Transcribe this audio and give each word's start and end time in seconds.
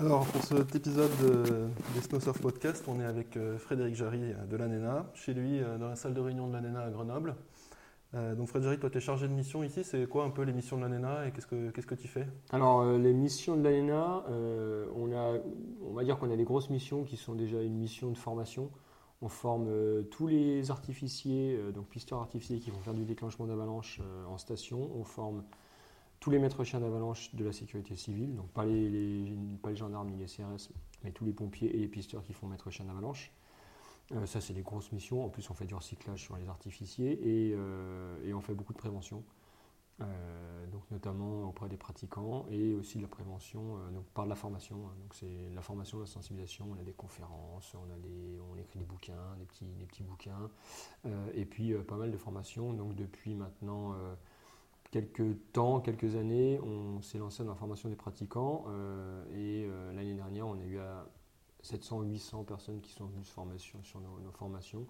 Alors 0.00 0.24
pour 0.28 0.42
cet 0.42 0.74
épisode 0.74 1.10
de, 1.20 1.68
des 1.94 2.00
Snow 2.00 2.20
Surf 2.20 2.40
Podcast, 2.40 2.82
on 2.88 2.98
est 3.00 3.04
avec 3.04 3.36
euh, 3.36 3.58
Frédéric 3.58 3.94
Jarry 3.94 4.32
de 4.50 4.56
l'ANENA, 4.56 5.04
chez 5.12 5.34
lui 5.34 5.60
euh, 5.60 5.76
dans 5.76 5.88
la 5.88 5.94
salle 5.94 6.14
de 6.14 6.20
réunion 6.22 6.48
de 6.48 6.54
l'ANENA 6.54 6.80
à 6.80 6.88
Grenoble. 6.90 7.34
Euh, 8.14 8.34
donc 8.34 8.48
Frédéric, 8.48 8.80
toi 8.80 8.88
tu 8.88 8.96
es 8.96 9.00
chargé 9.02 9.28
de 9.28 9.34
mission 9.34 9.62
ici, 9.62 9.84
c'est 9.84 10.08
quoi 10.08 10.24
un 10.24 10.30
peu 10.30 10.40
les 10.40 10.54
missions 10.54 10.78
de 10.78 10.82
l'ANENA 10.82 11.26
et 11.26 11.32
qu'est-ce 11.32 11.46
que 11.46 11.68
qu'est-ce 11.68 11.86
que 11.86 11.94
tu 11.94 12.08
fais? 12.08 12.26
Alors, 12.50 12.80
euh, 12.80 12.96
les 12.96 13.12
missions 13.12 13.58
de 13.58 13.62
l'ANENA, 13.62 14.24
euh, 14.30 14.86
on, 14.96 15.10
on 15.86 15.92
va 15.92 16.02
dire 16.02 16.18
qu'on 16.18 16.30
a 16.30 16.36
des 16.36 16.44
grosses 16.44 16.70
missions 16.70 17.04
qui 17.04 17.18
sont 17.18 17.34
déjà 17.34 17.60
une 17.60 17.76
mission 17.76 18.10
de 18.10 18.16
formation. 18.16 18.70
On 19.20 19.28
forme 19.28 19.66
euh, 19.68 20.00
tous 20.04 20.28
les 20.28 20.70
artificiers, 20.70 21.58
euh, 21.58 21.72
donc 21.72 21.88
pisteurs 21.88 22.20
artificiers 22.20 22.58
qui 22.58 22.70
vont 22.70 22.80
faire 22.80 22.94
du 22.94 23.04
déclenchement 23.04 23.44
d'avalanche 23.44 24.00
euh, 24.00 24.24
en 24.32 24.38
station. 24.38 24.90
On 24.98 25.04
forme 25.04 25.44
tous 26.20 26.30
les 26.30 26.38
maîtres 26.38 26.64
chiens 26.64 26.80
d'avalanche 26.80 27.34
de 27.34 27.44
la 27.44 27.52
sécurité 27.52 27.96
civile, 27.96 28.36
donc 28.36 28.48
pas 28.50 28.66
les, 28.66 29.34
pas 29.62 29.70
les 29.70 29.76
gendarmes 29.76 30.10
ni 30.10 30.18
les 30.18 30.26
CRS, 30.26 30.70
mais 31.02 31.12
tous 31.12 31.24
les 31.24 31.32
pompiers 31.32 31.74
et 31.74 31.78
les 31.78 31.88
pisteurs 31.88 32.22
qui 32.22 32.34
font 32.34 32.46
maître 32.46 32.70
chien 32.70 32.84
d'avalanche. 32.84 33.32
Euh, 34.12 34.26
ça, 34.26 34.40
c'est 34.40 34.52
des 34.52 34.62
grosses 34.62 34.92
missions. 34.92 35.24
En 35.24 35.30
plus, 35.30 35.48
on 35.50 35.54
fait 35.54 35.64
du 35.64 35.74
recyclage 35.74 36.22
sur 36.22 36.36
les 36.36 36.48
artificiers 36.48 37.12
et, 37.12 37.54
euh, 37.54 38.32
on 38.34 38.40
fait 38.40 38.54
beaucoup 38.54 38.74
de 38.74 38.78
prévention. 38.78 39.24
Euh, 40.02 40.66
donc 40.68 40.82
notamment 40.90 41.46
auprès 41.46 41.68
des 41.68 41.76
pratiquants 41.76 42.46
et 42.50 42.72
aussi 42.72 42.96
de 42.96 43.02
la 43.02 43.08
prévention 43.08 43.78
par 44.14 44.24
de 44.24 44.30
la 44.30 44.34
formation. 44.34 44.76
hein. 44.86 44.94
Donc 44.98 45.12
c'est 45.12 45.50
la 45.54 45.60
formation, 45.60 46.00
la 46.00 46.06
sensibilisation, 46.06 46.68
on 46.70 46.80
a 46.80 46.82
des 46.82 46.94
conférences, 46.94 47.74
on, 47.74 47.92
a 47.92 47.98
des, 47.98 48.40
on 48.50 48.56
écrit 48.56 48.78
des 48.78 48.86
bouquins, 48.86 49.36
des 49.38 49.44
petits, 49.44 49.66
des 49.78 49.84
petits 49.84 50.02
bouquins, 50.02 50.48
et 51.34 51.44
puis 51.44 51.74
pas 51.86 51.96
mal 51.96 52.10
de 52.10 52.16
formations. 52.16 52.72
Donc 52.72 52.94
depuis 52.94 53.34
maintenant 53.34 53.94
quelques 54.90 55.52
temps, 55.52 55.80
quelques 55.80 56.16
années, 56.16 56.60
on 56.60 57.00
s'est 57.02 57.18
lancé 57.18 57.44
dans 57.44 57.50
la 57.50 57.56
formation 57.56 57.88
des 57.88 57.96
pratiquants 57.96 58.64
euh, 58.68 59.24
et 59.30 59.66
euh, 59.66 59.92
l'année 59.92 60.14
dernière 60.14 60.46
on 60.46 60.58
a 60.58 60.64
eu 60.64 60.78
à 60.78 61.06
700-800 61.62 62.44
personnes 62.44 62.80
qui 62.80 62.92
sont 62.92 63.06
venues 63.06 63.24
se 63.24 63.32
former 63.32 63.58
sur, 63.58 63.78
nos, 64.00 64.32
formations. 64.32 64.86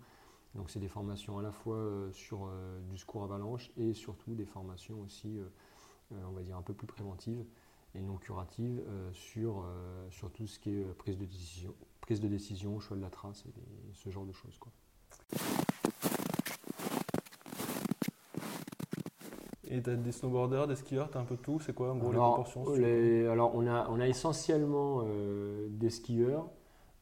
Donc 0.55 0.71
c'est 0.71 0.81
des 0.81 0.89
formations 0.89 1.39
à 1.39 1.43
la 1.43 1.53
fois 1.53 1.77
euh, 1.77 2.11
sur 2.13 2.51
du 2.89 2.97
secours 2.97 3.25
avalanche 3.25 3.71
et 3.77 3.93
surtout 3.93 4.35
des 4.35 4.47
formations 4.47 5.01
aussi, 5.01 5.39
on 6.11 6.33
va 6.33 6.43
dire, 6.43 6.57
un 6.57 6.63
peu 6.63 6.75
plus 6.75 6.87
préventives 6.87 7.45
et 7.95 8.01
non 8.01 8.17
curatives 8.17 8.83
sur, 9.13 9.67
sur 10.11 10.31
tout 10.31 10.47
ce 10.47 10.61
qui 10.61 10.71
est 10.71 10.85
prise 10.95 11.19
de 11.19 11.25
décision, 11.25 11.75
prise 12.01 12.21
de 12.21 12.29
décision 12.29 12.79
choix 12.79 12.97
de 12.97 13.03
la 13.03 13.11
trace 13.11 13.45
et 13.47 13.95
ce 13.95 14.11
genre 14.11 14.25
de 14.25 14.33
choses. 14.33 14.59
Quoi. 14.59 14.73
Et 19.71 19.81
tu 19.83 19.91
as 19.91 19.95
des 19.97 20.13
snowboarders, 20.13 20.67
des 20.67 20.75
skieurs, 20.77 21.11
tu 21.11 21.17
as 21.17 21.21
un 21.21 21.25
peu 21.25 21.37
tout, 21.37 21.61
c'est 21.61 21.73
quoi 21.75 21.93
en 21.93 21.97
gros 21.97 22.11
alors, 22.11 22.37
les 22.39 22.43
proportions 22.45 22.75
les- 22.77 23.27
alors, 23.27 23.55
on, 23.55 23.67
a, 23.69 23.89
on 23.89 24.01
a 24.01 24.09
essentiellement 24.09 25.03
euh, 25.05 25.69
des 25.71 25.91
skieurs, 25.91 26.49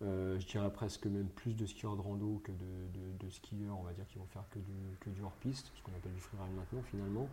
euh, 0.02 0.38
je 0.38 0.47
dirais 0.47 0.70
presque 0.72 1.06
même 1.06 1.28
plus 1.28 1.55
de 1.55 1.64
skieurs 1.66 1.97
de 1.97 2.02
rando 2.02 2.41
que 2.44 2.52
de, 2.52 2.56
de- 2.92 3.25
de 3.27 3.30
skieurs, 3.30 3.78
on 3.80 3.84
va 3.84 3.92
dire, 3.94 4.06
qui 4.06 4.19
vont 4.19 4.27
faire 4.27 4.44
que 4.50 4.58
du, 4.58 4.72
que 5.00 5.08
du 5.10 5.22
hors-piste, 5.22 5.72
ce 5.75 5.83
qu'on 5.83 5.92
appelle 5.92 6.12
du 6.12 6.20
freeride 6.20 6.55
maintenant 6.55 6.83
finalement. 6.83 7.27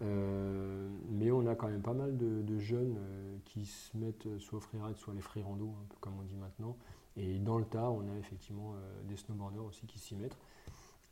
Euh, 0.00 0.88
mais 1.10 1.30
on 1.32 1.46
a 1.46 1.54
quand 1.54 1.68
même 1.68 1.82
pas 1.82 1.92
mal 1.92 2.16
de, 2.16 2.40
de 2.42 2.58
jeunes 2.58 2.96
euh, 2.98 3.36
qui 3.44 3.66
se 3.66 3.96
mettent 3.96 4.26
soit 4.38 4.58
au 4.58 4.60
freeride, 4.62 4.96
soit 4.96 5.12
les 5.12 5.20
free 5.20 5.42
rando, 5.42 5.66
un 5.66 5.86
peu 5.88 5.96
comme 6.00 6.14
on 6.18 6.22
dit 6.22 6.36
maintenant. 6.36 6.76
Et 7.16 7.38
dans 7.40 7.58
le 7.58 7.64
tas, 7.64 7.90
on 7.90 8.00
a 8.02 8.16
effectivement 8.18 8.74
des 9.08 9.16
snowboarders 9.16 9.64
aussi 9.64 9.86
qui 9.86 9.98
s'y 9.98 10.14
mettent. 10.14 10.36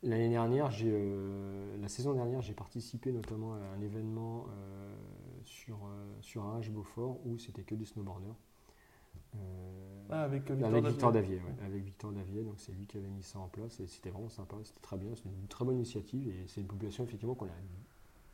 L'année 0.03 0.29
dernière, 0.29 0.69
j'ai, 0.69 0.91
euh, 0.91 1.75
la 1.81 1.87
saison 1.87 2.13
dernière, 2.13 2.41
j'ai 2.41 2.53
participé 2.53 3.11
notamment 3.11 3.53
à 3.53 3.57
un 3.57 3.81
événement 3.81 4.45
euh, 4.49 4.95
sur, 5.43 5.77
euh, 5.77 6.05
sur 6.21 6.45
un 6.45 6.59
H 6.59 6.69
Beaufort 6.69 7.19
où 7.25 7.39
c'était 7.39 7.63
que 7.63 7.73
des 7.73 7.85
snowboarders. 7.85 8.35
Ah, 10.09 10.23
avec 10.23 10.49
Victor 10.49 10.67
avec 10.67 10.83
Davier. 10.83 10.89
Victor 10.89 11.11
Davier, 11.11 11.35
ouais, 11.35 11.65
avec 11.65 11.83
Victor 11.83 12.11
Davier, 12.11 12.43
donc 12.43 12.55
c'est 12.57 12.71
lui 12.71 12.85
qui 12.85 12.97
avait 12.97 13.09
mis 13.09 13.23
ça 13.23 13.39
en 13.39 13.47
place 13.49 13.79
et 13.79 13.87
c'était 13.87 14.09
vraiment 14.09 14.29
sympa, 14.29 14.55
c'était 14.63 14.79
très 14.79 14.97
bien, 14.97 15.09
c'est 15.15 15.25
une 15.25 15.47
très 15.47 15.65
bonne 15.65 15.75
initiative 15.75 16.29
et 16.29 16.47
c'est 16.47 16.61
une 16.61 16.67
population 16.67 17.03
effectivement 17.03 17.35
qu'on 17.35 17.45
a 17.45 17.49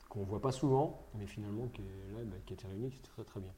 qu'on 0.08 0.24
voit 0.24 0.42
pas 0.42 0.52
souvent, 0.52 1.08
mais 1.18 1.26
finalement 1.26 1.68
qui 1.70 1.82
est 1.82 2.14
là, 2.14 2.24
bah, 2.24 2.36
qui 2.46 2.54
était 2.54 2.68
réunie, 2.68 2.92
c'était 2.92 3.10
très 3.10 3.24
très 3.24 3.40
bien. 3.40 3.52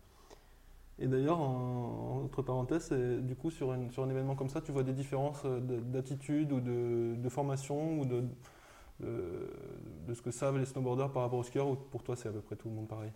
Et 0.99 1.07
d'ailleurs, 1.07 1.39
en, 1.41 2.21
entre 2.25 2.41
parenthèses, 2.41 2.91
du 2.91 3.35
coup, 3.35 3.51
sur, 3.51 3.71
un 3.71 4.09
événement 4.09 4.35
comme 4.35 4.49
ça, 4.49 4.61
tu 4.61 4.71
vois 4.71 4.83
des 4.83 4.93
différences 4.93 5.43
euh, 5.45 5.59
de- 5.59 5.79
d'attitude 5.81 6.51
ou 6.53 6.59
de, 6.61 7.15
formation 7.29 7.99
ou 7.99 8.05
de, 8.05 8.23
ce 10.13 10.21
que 10.21 10.31
savent 10.31 10.57
les 10.57 10.65
snowboarders 10.65 11.11
par 11.11 11.23
rapport 11.23 11.39
aux 11.39 11.43
skieurs 11.43 11.67
ou 11.69 11.75
pour 11.75 12.03
toi, 12.03 12.15
c'est 12.15 12.29
à 12.29 12.31
peu 12.31 12.41
près 12.41 12.55
tout 12.55 12.69
le 12.69 12.75
monde 12.75 12.87
pareil? 12.87 13.11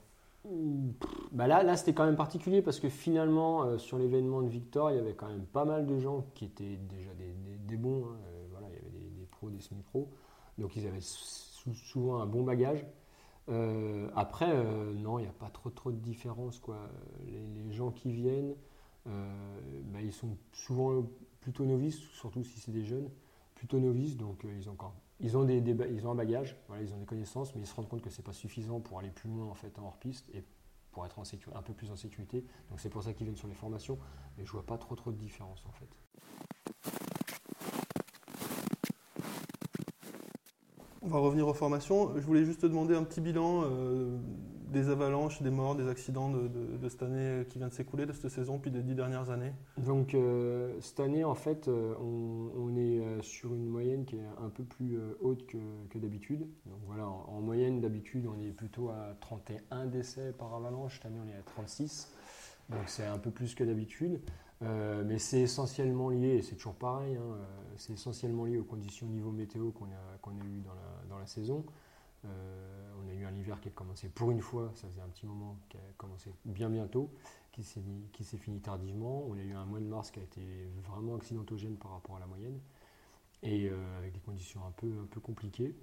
Bah 1.32 1.48
là, 1.48 1.76
c'était 1.78 1.94
quand 1.94 2.06
même 2.06 2.16
particulier 2.16 2.62
parce 2.62 2.80
que 2.80 2.90
finalement, 2.90 3.64
euh, 3.64 3.78
sur 3.78 3.98
l'événement 3.98 4.42
de 4.42 4.48
Victor, 4.50 4.92
il 4.92 4.98
y 4.98 5.00
avait 5.00 5.14
quand 5.14 5.28
même 5.28 5.46
pas 5.46 5.66
mal 5.66 5.86
de 5.86 6.00
gens 6.00 6.26
qui 6.34 6.46
étaient 6.46 6.78
déjà 6.78 7.12
des, 7.68 7.78
bons. 7.78 8.06
hein. 8.06 8.18
Euh, 8.28 8.46
voilà, 8.52 8.68
il 8.70 8.76
y 8.76 8.80
avait 8.80 8.90
des, 8.90 9.10
des 9.20 9.26
pros, 9.26 9.50
des 9.50 9.60
semi-pros. 9.60 10.10
Donc 10.58 10.76
ils 10.76 10.88
avaient 10.88 11.02
sou- 11.02 11.74
souvent 11.74 12.20
un 12.22 12.26
bon 12.26 12.44
bagage. 12.44 12.86
Euh, 13.50 14.10
après, 14.16 14.50
euh, 14.50 14.94
non, 14.94 15.20
il 15.20 15.24
n'y 15.24 15.28
a 15.28 15.34
pas 15.34 15.50
trop, 15.50 15.70
trop 15.70 15.92
de 15.92 15.98
différence. 15.98 16.60
Quoi. 16.60 16.78
Les, 17.28 17.72
gens 17.72 17.92
qui 17.92 18.12
viennent, 18.12 18.56
euh, 19.08 19.60
bah, 19.86 20.02
ils 20.02 20.14
sont 20.14 20.38
souvent 20.54 21.04
plutôt 21.42 21.66
novices, 21.66 22.00
surtout 22.14 22.44
si 22.44 22.60
c'est 22.60 22.72
des 22.72 22.84
jeunes, 22.84 23.10
plutôt 23.56 23.80
novices. 23.80 24.18
Donc 24.18 24.46
ils 24.58 24.70
ont 24.70 24.78
ils 25.22 25.36
ont, 25.38 25.44
des, 25.44 25.58
ils 25.58 26.08
ont 26.08 26.12
un 26.12 26.16
bagage, 26.16 26.56
voilà, 26.68 26.82
ils 26.84 26.94
ont 26.94 26.98
des 26.98 27.06
connaissances, 27.06 27.54
mais 27.54 27.62
ils 27.62 27.68
se 27.68 27.76
rendent 27.76 27.90
compte 27.90 28.02
que 28.02 28.10
c'est 28.10 28.24
pas 28.24 28.34
suffisant 28.34 28.80
pour 28.80 29.00
aller 29.00 29.10
plus 29.10 29.30
loin 29.30 29.46
en 29.46 29.54
fait 29.54 29.78
en 29.78 29.86
hors 29.86 29.98
piste 29.98 30.30
et 30.34 30.44
pour 30.92 31.06
être 31.06 31.20
en 31.20 31.24
un 31.56 31.62
peu 31.62 31.74
plus 31.74 31.92
en 31.92 31.96
sécurité. 31.96 32.46
Donc 32.70 32.80
c'est 32.80 32.90
pour 32.90 33.04
ça 33.04 33.14
qu'ils 33.14 33.26
viennent 33.26 33.38
sur 33.38 33.48
les 33.48 33.54
formations, 33.54 33.98
mais 34.38 34.46
je 34.46 34.52
vois 34.52 34.66
pas 34.66 34.78
trop 34.78 34.96
trop 34.96 35.12
de 35.12 35.18
différence 35.18 35.64
en 35.68 35.72
fait. 35.72 35.90
On 41.10 41.14
va 41.14 41.20
revenir 41.22 41.48
aux 41.48 41.56
formations. 41.56 42.12
Je 42.18 42.22
voulais 42.22 42.46
juste 42.46 42.62
te 42.62 42.68
demander 42.68 42.94
un 42.94 43.02
petit 43.02 43.20
bilan 43.20 43.64
euh, 43.64 44.16
des 44.72 44.90
avalanches, 44.90 45.42
des 45.42 45.50
morts, 45.50 45.76
des 45.76 45.88
accidents 45.88 46.30
de, 46.30 46.88
cette 46.88 47.02
année 47.02 47.46
qui 47.50 47.58
vient 47.58 47.68
de 47.68 47.74
s'écouler, 47.74 48.06
de 48.06 48.14
cette 48.14 48.30
saison, 48.30 48.60
puis 48.60 48.70
des 48.70 48.84
dix 48.84 48.94
dernières 48.94 49.32
années. 49.32 49.52
Donc 49.80 50.14
euh, 50.14 50.72
cette 50.82 51.00
année 51.00 51.24
en 51.24 51.34
fait 51.34 51.68
euh, 51.68 51.96
on, 52.00 52.76
est 52.78 53.00
euh, 53.00 53.24
sur 53.24 53.56
une 53.56 53.66
moyenne 53.66 54.06
qui 54.06 54.18
est 54.18 54.26
un 54.40 54.50
peu 54.50 54.64
plus 54.64 55.00
euh, 55.00 55.18
haute 55.22 55.48
que, 55.48 55.58
que 55.90 55.98
d'habitude. 55.98 56.42
Donc 56.68 56.78
voilà, 56.86 57.08
en, 57.08 57.26
en 57.28 57.42
moyenne 57.42 57.82
d'habitude 57.82 58.28
on 58.28 58.40
est 58.40 58.52
plutôt 58.52 58.90
à 58.90 59.16
31 59.20 59.88
décès 59.88 60.32
par 60.38 60.54
avalanche, 60.54 60.98
cette 60.98 61.08
année 61.08 61.20
on 61.26 61.28
est 61.28 61.40
à 61.40 61.42
36. 61.44 62.14
Donc 62.70 62.84
c'est 62.86 63.08
un 63.08 63.18
peu 63.18 63.32
plus 63.32 63.56
que 63.56 63.64
d'habitude. 63.64 64.22
Euh, 64.62 65.04
mais 65.06 65.20
c'est 65.20 65.40
essentiellement 65.40 66.10
lié, 66.10 66.36
et 66.36 66.42
c'est 66.42 66.56
toujours 66.56 66.76
pareil, 66.76 67.16
hein, 67.16 67.22
euh, 67.22 67.46
c'est 67.78 67.94
essentiellement 67.94 68.44
lié 68.44 68.58
aux 68.58 68.66
conditions 68.66 69.08
niveau 69.08 69.32
météo 69.32 69.72
qu'on 69.72 69.86
a, 69.86 70.18
qu'on 70.22 70.32
a 70.32 70.44
eues 70.44 70.62
dans 70.62 70.74
la, 70.74 71.06
dans 71.08 71.18
la 71.18 71.28
saison. 71.28 71.66
Euh, 72.26 72.92
on 73.02 73.08
a 73.08 73.14
eu 73.14 73.24
un 73.24 73.34
hiver 73.34 73.62
qui 73.62 73.70
a 73.70 73.72
commencé 73.72 74.10
pour 74.10 74.32
une 74.32 74.42
fois, 74.42 74.72
ça 74.76 74.90
faisait 74.90 75.02
un 75.02 75.08
petit 75.08 75.26
moment, 75.26 75.58
qui 75.70 75.78
a 75.78 75.82
commencé 75.96 76.30
bien 76.44 76.70
bientôt, 76.70 77.10
qui 77.54 77.64
s'est 77.64 77.80
qui 78.12 78.26
s'est 78.26 78.38
fini 78.38 78.60
tardivement. 78.60 79.26
On 79.30 79.38
a 79.38 79.42
eu 79.42 79.54
un 79.54 79.66
mois 79.66 79.80
de 79.80 79.86
mars 79.86 80.12
qui 80.12 80.20
a 80.20 80.24
été 80.24 80.42
vraiment 80.84 81.16
accidentogène 81.16 81.78
par 81.78 81.92
rapport 81.92 82.18
à 82.18 82.20
la 82.20 82.28
moyenne, 82.28 82.60
et 83.44 83.70
avec 83.98 84.12
des 84.12 84.20
conditions 84.20 84.60
un 84.68 84.72
peu, 84.72 84.92
un 85.02 85.06
peu 85.06 85.22
compliquées. 85.22 85.74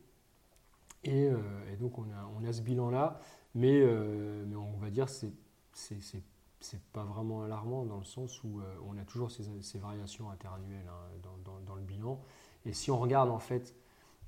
Et, 1.05 1.31
et 1.73 1.77
donc 1.81 1.99
on 1.99 2.05
a, 2.05 2.31
on 2.39 2.45
a 2.45 2.53
ce 2.53 2.61
bilan-là, 2.61 3.21
mais, 3.55 3.83
mais 4.47 4.57
on 4.57 4.77
va 4.77 4.91
dire 4.91 5.09
c'est 5.09 5.33
c'est 5.73 6.23
c'est 6.61 6.83
pas 6.93 7.05
vraiment 7.05 7.43
alarmant 7.43 7.85
dans 7.85 7.99
le 7.99 8.05
sens 8.05 8.43
où 8.43 8.61
euh, 8.61 8.77
on 8.87 8.97
a 8.99 9.05
toujours 9.05 9.31
ces, 9.31 9.79
variations 9.79 10.31
interannuelles 10.31 10.89
hein, 10.89 11.31
dans, 11.45 11.75
le 11.75 11.83
bilan. 11.83 12.21
Et 12.65 12.73
si 12.73 12.91
on 12.91 12.99
regarde 12.99 13.31
en 13.31 13.39
fait 13.39 13.75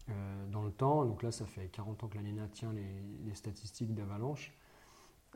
euh, 0.09 0.47
dans 0.49 0.62
le 0.62 0.71
temps, 0.71 1.05
donc 1.05 1.22
là 1.22 1.33
ça 1.33 1.47
fait 1.47 1.69
40 1.69 2.05
ans 2.05 2.09
que 2.09 2.16
l'ANENA 2.16 2.49
tient 2.49 2.72
les, 2.72 3.34
statistiques 3.34 3.95
d'avalanche, 3.95 4.53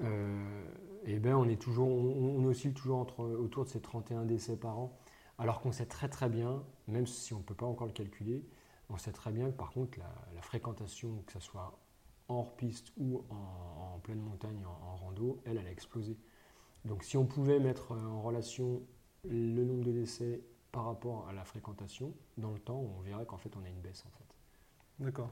euh, 0.01 0.65
et 1.05 1.19
ben 1.19 1.35
on 1.35 1.49
est 1.49 1.61
toujours, 1.61 1.89
on, 1.89 2.45
oscille 2.47 2.73
toujours 2.73 3.07
autour 3.19 3.65
de 3.65 3.69
ces 3.69 3.81
31 3.81 4.25
décès 4.25 4.57
par 4.57 4.79
an, 4.79 4.99
alors 5.39 5.61
qu'on 5.61 5.73
sait 5.73 5.87
très 5.87 6.09
très 6.09 6.29
bien, 6.29 6.63
même 6.89 7.07
si 7.07 7.35
on 7.35 7.39
ne 7.39 7.43
peut 7.43 7.55
pas 7.55 7.67
encore 7.67 7.87
le 7.87 7.93
calculer, 7.93 8.45
on 8.89 8.99
sait 8.99 9.13
très 9.13 9.33
bien 9.33 9.51
que 9.51 9.57
par 9.57 9.71
contre 9.71 9.99
la, 9.99 10.43
fréquentation, 10.43 11.23
que 11.27 11.33
ce 11.33 11.41
soit 11.41 11.79
en 12.29 12.37
hors-piste 12.37 12.93
ou 12.97 13.23
en, 13.31 13.99
pleine 14.01 14.21
montagne, 14.21 14.65
en, 14.65 14.97
rando, 14.97 15.41
elle 15.45 15.59
a 15.59 15.71
explosé. 15.71 16.17
Donc 16.85 17.05
si 17.05 17.17
on 17.17 17.27
pouvait 17.27 17.61
mettre 17.61 17.93
euh, 17.93 18.07
en 18.07 18.23
relation 18.23 18.83
le 19.29 19.65
nombre 19.65 19.85
de 19.85 19.93
décès 19.93 20.41
par 20.73 20.85
rapport 20.87 21.29
à 21.29 21.33
la 21.33 21.45
fréquentation, 21.45 22.13
dans 22.39 22.53
le 22.53 22.59
temps, 22.59 22.85
on 22.99 23.01
verrait 23.03 23.27
qu'en 23.27 23.39
fait 23.39 23.51
on 23.57 23.65
a 23.65 23.69
une 23.69 23.81
baisse 23.81 24.05
en 24.07 24.11
fait. 24.11 25.05
D'accord. 25.05 25.31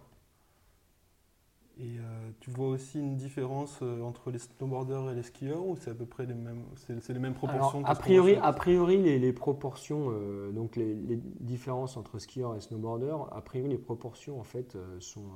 Et 1.81 1.99
euh, 1.99 2.31
tu 2.41 2.51
vois 2.51 2.69
aussi 2.69 2.99
une 2.99 3.17
différence 3.17 3.79
euh, 3.81 4.03
entre 4.03 4.31
les 4.31 4.39
snowboarders 4.39 5.13
et 5.13 5.15
les 5.15 5.23
skieurs 5.23 5.65
ou 5.65 5.77
c'est 5.77 5.91
à 5.91 5.95
peu 5.95 6.05
près 6.05 6.27
les 6.27 6.35
mêmes, 6.35 6.65
c'est, 6.77 7.09
les 7.09 7.19
mêmes 7.19 7.33
proportions 7.33 7.79
Alors, 7.79 7.91
a 7.91 7.95
priori, 7.95 8.37
a 8.37 8.53
priori 8.53 9.03
les, 9.03 9.19
les 9.19 9.33
proportions, 9.33 10.09
euh, 10.11 10.51
donc 10.51 10.77
les, 10.77 10.95
les 10.95 11.17
différences 11.17 11.97
entre 11.97 12.19
skieurs 12.19 12.55
et 12.55 12.61
snowboarders, 12.61 13.35
a 13.35 13.41
priori 13.41 13.71
les 13.71 13.79
proportions 13.79 14.39
en 14.39 14.45
fait 14.45 14.77
sont, 14.99 15.31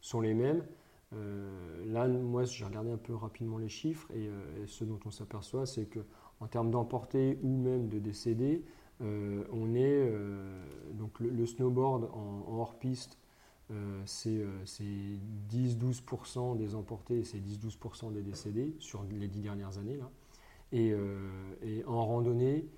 sont 0.00 0.20
les 0.20 0.34
mêmes. 0.34 0.62
Là, 1.96 2.08
moi, 2.08 2.44
j'ai 2.44 2.64
regardé 2.64 2.90
un 2.90 2.96
peu 2.96 3.14
rapidement 3.14 3.58
les 3.58 3.68
chiffres 3.68 4.10
et, 4.12 4.28
ce 4.66 4.84
dont 4.84 5.00
on 5.04 5.10
s'aperçoit, 5.10 5.66
c'est 5.66 5.86
que 5.86 6.00
en 6.40 6.46
termes 6.46 6.70
d'emportés 6.70 7.38
ou 7.42 7.56
même 7.56 7.88
de 7.88 7.98
décédés, 7.98 8.64
on 9.00 9.74
est 9.74 10.12
donc 10.94 11.20
le, 11.20 11.46
snowboard 11.46 12.04
en 12.12 12.44
hors 12.48 12.78
piste 12.78 13.18
euh, 13.72 14.02
c'est 14.04 14.44
10-12% 15.50 16.54
euh, 16.54 16.54
des 16.56 16.74
emportés 16.74 17.18
et 17.18 17.24
c'est 17.24 17.38
10-12% 17.38 18.12
des 18.12 18.22
décédés 18.22 18.76
sur 18.78 19.02
les 19.10 19.26
dix 19.28 19.40
dernières 19.40 19.78
années. 19.78 19.96
Là. 19.96 20.10
Et, 20.72 20.92
euh, 20.92 21.82
en 21.86 22.04
randonnée, 22.04 22.68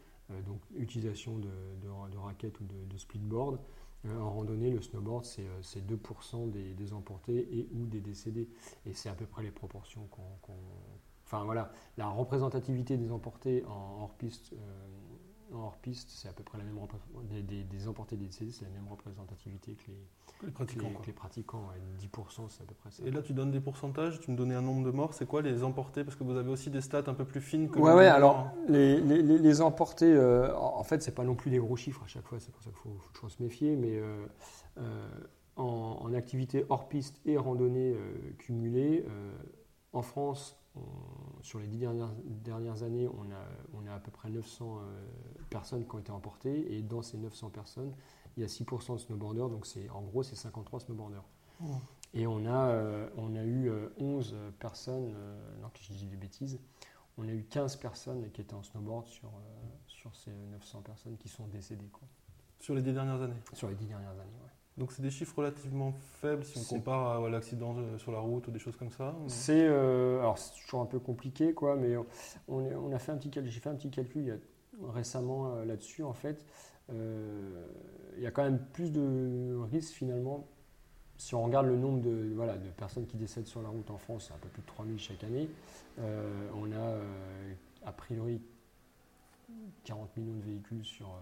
donc 0.46 0.60
utilisation 0.76 1.38
de, 1.38 1.48
de, 1.82 2.18
raquettes 2.18 2.60
ou 2.60 2.64
de, 2.64 2.84
de 2.90 2.98
splitboard, 2.98 3.58
en 4.20 4.30
randonnée, 4.30 4.70
le 4.70 4.80
snowboard, 4.80 5.24
c'est 5.24 5.86
2% 5.86 6.50
des, 6.50 6.92
emportés 6.92 7.48
et 7.52 7.68
ou 7.74 7.86
des 7.86 8.00
décédés. 8.00 8.48
Et 8.86 8.94
c'est 8.94 9.08
à 9.08 9.14
peu 9.14 9.26
près 9.26 9.42
les 9.42 9.50
proportions 9.50 10.06
qu'on. 10.10 10.54
enfin 11.24 11.44
voilà, 11.44 11.72
la 11.96 12.08
représentativité 12.08 12.96
des 12.96 13.10
emportés 13.10 13.64
en 13.66 14.02
hors-piste 14.02 14.54
en 15.52 15.64
hors-piste, 15.64 16.10
c'est 16.10 16.28
à 16.28 16.32
peu 16.32 16.42
près 16.42 16.58
la 16.58 16.64
même 16.64 16.78
des, 17.24 17.42
des, 17.42 17.64
des 17.64 17.88
emportés 17.88 18.16
des 18.16 18.26
décédés, 18.26 18.52
c'est 18.52 18.64
la 18.64 18.70
même 18.70 18.88
représentativité 18.88 19.74
que 19.74 19.90
les, 19.90 20.46
les 20.46 20.50
pratiquants. 20.52 20.88
Les, 21.00 21.06
les 21.06 21.12
pratiquants 21.12 21.68
10%, 22.00 22.48
c'est 22.48 22.62
à 22.62 22.66
peu 22.66 22.74
près 22.74 22.90
ça. 22.90 23.02
Et 23.04 23.10
là, 23.10 23.22
tu 23.22 23.32
donnes 23.32 23.50
des 23.50 23.60
pourcentages, 23.60 24.20
tu 24.20 24.30
me 24.30 24.36
donnais 24.36 24.54
un 24.54 24.62
nombre 24.62 24.84
de 24.84 24.90
morts, 24.90 25.14
c'est 25.14 25.26
quoi 25.26 25.42
les 25.42 25.64
emportés? 25.64 26.04
Parce 26.04 26.16
que 26.16 26.24
vous 26.24 26.36
avez 26.36 26.50
aussi 26.50 26.70
des 26.70 26.80
stats 26.80 27.04
un 27.06 27.14
peu 27.14 27.24
plus 27.24 27.40
fines 27.40 27.70
que 27.70 27.78
Ouais, 27.78 27.94
ouais, 27.94 28.06
alors 28.06 28.50
les, 28.68 29.00
les, 29.00 29.22
les, 29.22 29.60
emportés, 29.60 30.12
euh, 30.12 30.54
en 30.56 30.84
fait, 30.84 31.02
c'est 31.02 31.14
pas 31.14 31.24
non 31.24 31.34
plus 31.34 31.50
des 31.50 31.58
gros 31.58 31.76
chiffres 31.76 32.02
à 32.04 32.06
chaque 32.06 32.26
fois, 32.26 32.38
c'est 32.40 32.52
pour 32.52 32.62
ça 32.62 32.70
qu'il 32.70 32.78
faut, 32.78 32.96
faut, 32.98 33.12
toujours 33.12 33.30
se 33.30 33.42
méfier, 33.42 33.76
mais 33.76 33.98
euh, 33.98 34.26
euh, 34.78 35.08
en, 35.56 36.00
en, 36.02 36.12
activité 36.14 36.64
hors 36.68 36.88
piste 36.88 37.20
et 37.24 37.36
randonnée 37.36 37.96
cumulée, 38.38 39.04
en 39.92 40.02
France, 40.02 40.56
sur 41.42 41.58
les 41.58 41.66
dix 41.66 41.78
dernières, 41.78 42.12
dernières, 42.44 42.82
années, 42.82 43.08
on 43.08 43.30
a, 43.30 43.44
on 43.74 43.86
a 43.86 43.94
à 43.94 43.98
peu 44.00 44.10
près 44.10 44.28
900 44.30 44.80
personnes 45.50 45.86
qui 45.86 45.94
ont 45.94 45.98
été 45.98 46.10
emportées, 46.10 46.74
et 46.74 46.82
dans 46.82 47.02
ces 47.02 47.16
900 47.16 47.50
personnes, 47.50 47.94
il 48.36 48.42
y 48.42 48.44
a 48.44 48.46
6% 48.46 48.94
de 48.94 48.98
snowboarders, 48.98 49.48
donc 49.48 49.66
c'est, 49.66 49.88
en 49.90 50.02
gros, 50.02 50.22
c'est 50.22 50.36
53 50.36 50.80
snowboarders. 50.80 51.24
Oh. 51.62 51.66
Et 52.14 52.26
on 52.26 52.46
a, 52.46 52.68
euh, 52.68 53.08
on 53.16 53.34
a 53.34 53.44
eu 53.44 53.70
11 53.98 54.32
euh, 54.32 54.50
personnes, 54.58 55.12
euh, 55.14 55.60
non, 55.60 55.68
que 55.68 55.80
je 55.82 55.92
dis 55.92 56.06
des 56.06 56.16
bêtises, 56.16 56.58
on 57.18 57.28
a 57.28 57.32
eu 57.32 57.44
15 57.44 57.76
personnes 57.76 58.30
qui 58.30 58.40
étaient 58.40 58.54
en 58.54 58.62
snowboard 58.62 59.06
sur, 59.08 59.30
sur 59.86 60.14
ces 60.14 60.30
900 60.30 60.82
personnes 60.82 61.16
qui 61.18 61.28
sont 61.28 61.46
décédées. 61.48 61.88
Quoi. 61.88 62.06
Sur 62.60 62.74
les 62.74 62.82
10 62.82 62.92
dernières 62.92 63.20
années 63.20 63.42
Sur 63.52 63.68
les 63.68 63.74
10 63.74 63.86
dernières 63.86 64.10
années, 64.10 64.38
oui. 64.42 64.50
Donc 64.78 64.92
c'est 64.92 65.02
des 65.02 65.10
chiffres 65.10 65.36
relativement 65.36 65.92
faibles 66.20 66.44
si 66.44 66.56
on 66.58 66.76
compare 66.76 67.24
à, 67.24 67.28
l'accident 67.28 67.76
sur 67.98 68.12
la 68.12 68.20
route 68.20 68.46
ou 68.46 68.50
des 68.50 68.60
choses 68.60 68.76
comme 68.76 68.90
ça 68.90 69.14
C'est 69.26 69.66
alors 69.66 70.38
c'est 70.38 70.54
toujours 70.62 70.80
un 70.80 70.86
peu 70.86 71.00
compliqué 71.00 71.52
quoi, 71.52 71.76
mais 71.76 71.96
on, 71.96 72.06
on 72.48 72.92
a 72.92 72.98
fait 72.98 73.12
un 73.12 73.16
petit 73.16 73.30
j'ai 73.44 73.60
fait 73.60 73.68
un 73.68 73.74
petit 73.74 73.90
calcul 73.90 74.22
il 74.22 74.28
y 74.28 74.30
a, 74.30 74.36
récemment 74.94 75.56
là-dessus 75.64 76.04
en 76.04 76.12
fait 76.12 76.46
euh, 76.92 77.66
il 78.16 78.22
y 78.22 78.26
a 78.26 78.30
quand 78.30 78.42
même 78.42 78.58
plus 78.72 78.90
de 78.92 79.56
risques 79.70 79.94
finalement. 79.94 80.46
Si 81.16 81.34
on 81.34 81.42
regarde 81.42 81.66
le 81.66 81.76
nombre 81.76 82.00
de, 82.00 82.32
voilà, 82.34 82.56
de 82.56 82.68
personnes 82.70 83.06
qui 83.06 83.16
décèdent 83.16 83.46
sur 83.46 83.60
la 83.60 83.68
route 83.68 83.90
en 83.90 83.98
France, 83.98 84.26
c'est 84.28 84.34
un 84.34 84.38
peu 84.38 84.48
plus 84.48 84.62
de 84.62 84.66
3000 84.66 84.98
chaque 84.98 85.24
année. 85.24 85.48
Euh, 85.98 86.48
on 86.54 86.70
a 86.72 86.76
euh, 86.76 87.52
a 87.84 87.92
priori 87.92 88.40
40 89.84 90.16
millions 90.16 90.34
de 90.34 90.42
véhicules 90.42 90.84
sur. 90.84 91.18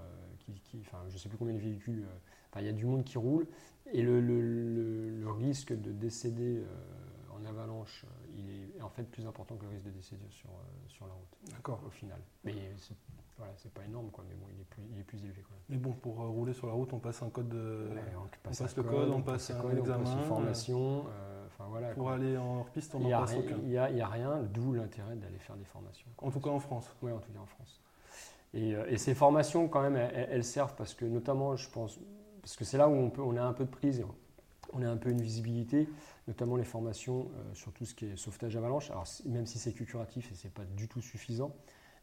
qui, 0.65 0.81
enfin, 0.81 0.99
je 1.09 1.15
ne 1.15 1.19
sais 1.19 1.29
plus 1.29 1.39
combien 1.39 1.55
de 1.55 1.61
véhicules. 1.61 2.05
Enfin, 2.51 2.61
il 2.61 2.67
y 2.67 2.71
a 2.71 2.73
du 2.73 2.87
monde 2.87 3.05
qui 3.05 3.19
roule. 3.19 3.47
Et 3.93 4.03
le, 4.03 4.21
le, 4.21 5.21
le, 5.21 5.31
risque 5.31 5.73
de 5.73 5.93
décéder 5.93 6.65
en 7.33 7.45
avalanche, 7.45 8.05
il 8.37 8.51
est 8.51 8.83
en 8.83 8.89
fait 8.89 9.05
plus 9.05 9.27
important 9.27 9.57
que 9.57 9.65
le 9.65 9.71
risque 9.71 9.85
de 9.85 9.91
décéder 9.91 10.27
sur, 10.31 10.51
sur 10.89 11.07
la 11.07 11.13
route. 11.13 11.53
D'accord. 11.53 11.81
Au 11.87 11.91
final. 11.91 12.21
Mais 12.45 12.55
voilà, 13.39 13.53
c'est 13.57 13.73
pas 13.73 13.85
énorme, 13.85 14.11
quoi, 14.11 14.25
mais 14.29 14.35
bon, 14.35 14.47
il 14.55 14.61
est 14.61 14.65
plus, 14.65 14.83
il 14.91 14.99
est 14.99 15.03
plus 15.05 15.23
élevé. 15.23 15.45
Mais 15.69 15.77
bon, 15.77 15.93
pour 15.93 16.23
euh, 16.23 16.29
rouler 16.29 16.55
sur 16.55 16.67
la 16.67 16.73
route, 16.73 16.93
on 16.93 16.99
passe 16.99 17.23
un 17.23 17.29
code 17.29 17.49
de. 17.49 17.91
on, 18.17 18.49
passe 18.49 18.77
le 18.77 18.83
code, 18.83 19.11
on 19.11 19.23
passe 19.23 19.51
un 19.51 19.77
examen. 19.77 20.01
On 20.01 20.05
passe 20.05 20.13
une 20.15 20.23
formation. 20.23 21.05
Euh, 21.09 21.47
voilà, 21.69 21.95
pour 21.95 22.11
aller 22.11 22.37
en 22.37 22.59
hors-piste, 22.59 22.95
on 22.95 23.01
n'en 23.01 23.21
passe 23.21 23.35
aucun. 23.35 23.57
Il 23.63 23.69
n'y 23.69 23.77
a, 23.77 23.85
a, 23.85 24.09
rien, 24.09 24.43
d'où 24.43 24.73
l'intérêt 24.73 25.17
d'aller 25.17 25.39
faire 25.39 25.57
des 25.57 25.65
formations. 25.65 26.09
En 26.19 26.31
tout 26.31 26.41
cas 26.41 26.51
en 26.51 26.61
France. 26.61 26.95
Oui, 27.03 27.13
en 27.13 27.19
tout 27.19 27.31
cas 27.33 27.41
en 27.41 27.47
France. 27.47 27.81
Et, 28.57 28.75
euh, 28.75 28.85
et 28.89 28.99
ces 28.99 29.15
formations, 29.15 29.69
quand 29.69 29.83
même, 29.83 29.97
elles, 29.97 30.45
servent 30.45 30.75
parce 30.75 30.95
que, 30.95 31.05
notamment, 31.05 31.55
je 31.55 31.71
pense, 31.71 32.01
parce 32.43 32.57
que 32.57 32.65
c'est 32.65 32.79
là 32.79 32.89
où 32.89 33.13
on, 33.19 33.37
a 33.37 33.43
un 33.43 33.53
peu 33.53 33.65
de 33.65 33.71
prise, 33.71 34.05
on 34.73 34.83
a 34.83 34.89
un 34.89 34.97
peu 34.97 35.11
une 35.11 35.21
visibilité, 35.21 35.89
notamment 36.27 36.57
les 36.57 36.65
formations 36.65 37.29
sur 37.55 37.73
tout 37.73 37.85
ce 37.85 37.95
qui 37.95 38.07
est 38.07 38.17
sauvetage 38.17 38.57
avalanche. 38.57 38.91
Alors, 38.91 39.07
même 39.27 39.47
si 39.47 39.59
c'est 39.59 39.73
curatif 39.73 40.33
et 40.33 40.35
c'est 40.35 40.53
pas 40.53 40.65
du 40.65 40.89
tout 40.89 41.01
suffisant, 41.01 41.55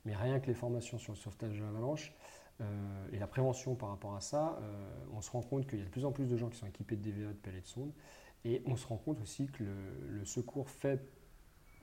mais 0.06 0.16
rien 0.16 0.40
que 0.40 0.48
les 0.48 0.54
formations 0.54 0.98
sur 0.98 1.14
le 1.14 1.18
sauvetage 1.18 1.58
de 1.58 1.64
l'avalanche 1.64 2.14
euh, 2.62 3.08
et 3.12 3.20
la 3.20 3.28
prévention 3.28 3.76
par 3.76 3.90
rapport 3.90 4.16
à 4.16 4.22
ça, 4.22 4.60
euh, 4.62 4.90
on 5.14 5.22
se 5.22 5.32
rend 5.32 5.42
compte 5.42 5.68
qu'il 5.68 5.80
y 5.80 5.82
a 5.82 5.86
de 5.86 5.90
plus 5.90 6.06
en 6.06 6.12
plus 6.12 6.30
de 6.30 6.38
gens 6.38 6.50
qui 6.50 6.58
sont 6.58 6.68
équipés 6.68 6.96
de 6.96 7.10
DVA, 7.10 7.30
de 7.30 7.34
pellets 7.34 7.62
de 7.62 7.68
sonde. 7.68 7.92
Et 8.46 8.62
on 8.66 8.76
se 8.76 8.86
rend 8.86 8.98
compte 8.98 9.22
aussi 9.22 9.48
que 9.48 9.64
le, 9.64 10.26
secours 10.26 10.70
fait 10.70 11.00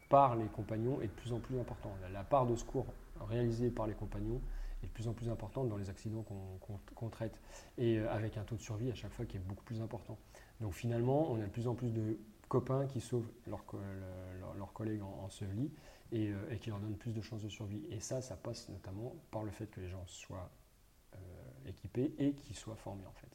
par 0.09 0.37
les 0.37 0.47
compagnons 0.47 1.01
est 1.01 1.07
de 1.07 1.13
plus 1.13 1.33
en 1.33 1.41
plus 1.41 1.59
important. 1.59 1.91
La, 2.13 2.23
part 2.23 2.47
de 2.47 2.55
secours 2.55 2.87
réalisée 3.29 3.71
par 3.71 3.87
les 3.87 3.95
compagnons 3.95 4.41
est 4.82 4.87
de 4.87 4.93
plus 4.93 5.09
en 5.09 5.12
plus 5.12 5.29
importante 5.29 5.69
dans 5.69 5.77
les 5.77 5.91
accidents 5.91 6.25
qu'on 6.94 7.09
traite. 7.09 7.41
Et 7.79 7.99
euh, 7.99 8.11
avec 8.11 8.37
un 8.37 8.44
taux 8.44 8.56
de 8.56 8.61
survie 8.61 8.91
à 8.91 8.94
chaque 8.94 9.12
fois 9.12 9.25
qui 9.27 9.37
est 9.37 9.41
beaucoup 9.41 9.65
plus 9.65 9.81
important. 9.81 10.19
Donc 10.61 10.75
finalement, 10.75 11.31
on 11.31 11.41
a 11.41 11.44
de 11.44 11.50
plus 11.50 11.69
en 11.69 11.75
plus 11.75 11.93
de 11.93 12.19
copains 12.49 12.87
qui 12.87 13.00
sauvent 13.00 13.31
leurs 13.47 14.73
collègues 14.73 15.03
en, 15.03 15.25
enseveli 15.25 15.71
et, 16.12 16.31
euh, 16.31 16.50
et, 16.50 16.59
qui 16.59 16.71
leur 16.71 16.81
donnent 16.81 16.97
plus 16.97 17.12
de 17.12 17.21
chances 17.21 17.43
de 17.43 17.49
survie. 17.49 17.82
Et 17.91 18.00
ça, 18.00 18.21
ça 18.21 18.37
passe 18.37 18.69
notamment 18.69 19.15
par 19.31 19.44
le 19.44 19.50
fait 19.50 19.67
que 19.67 19.81
les 19.81 19.88
gens 19.88 20.05
soient 20.06 20.50
euh, 21.15 21.19
équipés 21.69 22.15
et 22.19 22.33
qu'ils 22.33 22.56
soient 22.56 22.76
formés 22.76 23.06
en 23.06 23.12
fait. 23.12 23.29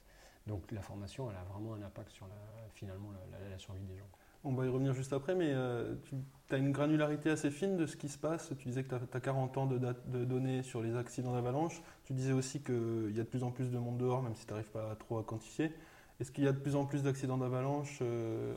Donc 0.48 0.72
la 0.72 0.82
formation, 0.82 1.30
elle 1.32 1.38
a 1.38 1.44
vraiment 1.44 1.74
un 1.74 1.82
impact 1.82 2.12
sur 2.12 2.28
finalement 2.74 3.12
la, 3.50 3.58
survie 3.58 3.86
des 3.86 3.98
gens. 3.98 4.10
On 4.46 4.54
va 4.54 4.66
y 4.66 4.70
revenir 4.70 4.94
juste 4.94 5.12
après, 5.12 5.36
mais 5.36 5.52
euh, 5.54 5.96
tu 6.06 6.16
as 6.56 6.58
une 6.58 6.72
granularité 6.72 7.32
assez 7.32 7.50
fine 7.50 7.78
de 7.78 7.86
ce 7.86 7.98
qui 7.98 8.08
se 8.08 8.18
passe. 8.18 8.54
Tu 8.60 8.68
disais 8.68 8.84
que 8.84 8.96
tu 8.96 9.18
as, 9.18 9.20
40 9.20 9.58
ans 9.58 9.66
de, 9.66 10.24
données 10.24 10.64
sur 10.64 10.82
les 10.82 10.96
accidents 10.96 11.34
d'avalanche. 11.34 11.82
Tu 12.06 12.14
disais 12.14 12.32
aussi 12.32 12.62
qu'il 12.62 13.14
y 13.16 13.20
a 13.20 13.24
de 13.24 13.30
plus 13.30 13.44
en 13.44 13.52
plus 13.52 13.72
de 13.72 13.78
monde 13.78 13.98
dehors, 13.98 14.22
même 14.22 14.36
si 14.36 14.46
tu 14.46 14.52
n'arrives 14.52 14.72
pas 14.72 14.96
trop 14.96 15.18
à 15.18 15.24
quantifier. 15.24 15.72
Est-ce 16.20 16.32
qu'il 16.32 16.44
y 16.44 16.48
a 16.48 16.54
de 16.54 16.60
plus 16.60 16.76
en 16.76 16.86
plus 16.86 17.04
d'accidents 17.04 17.38
d'avalanche 17.38 18.02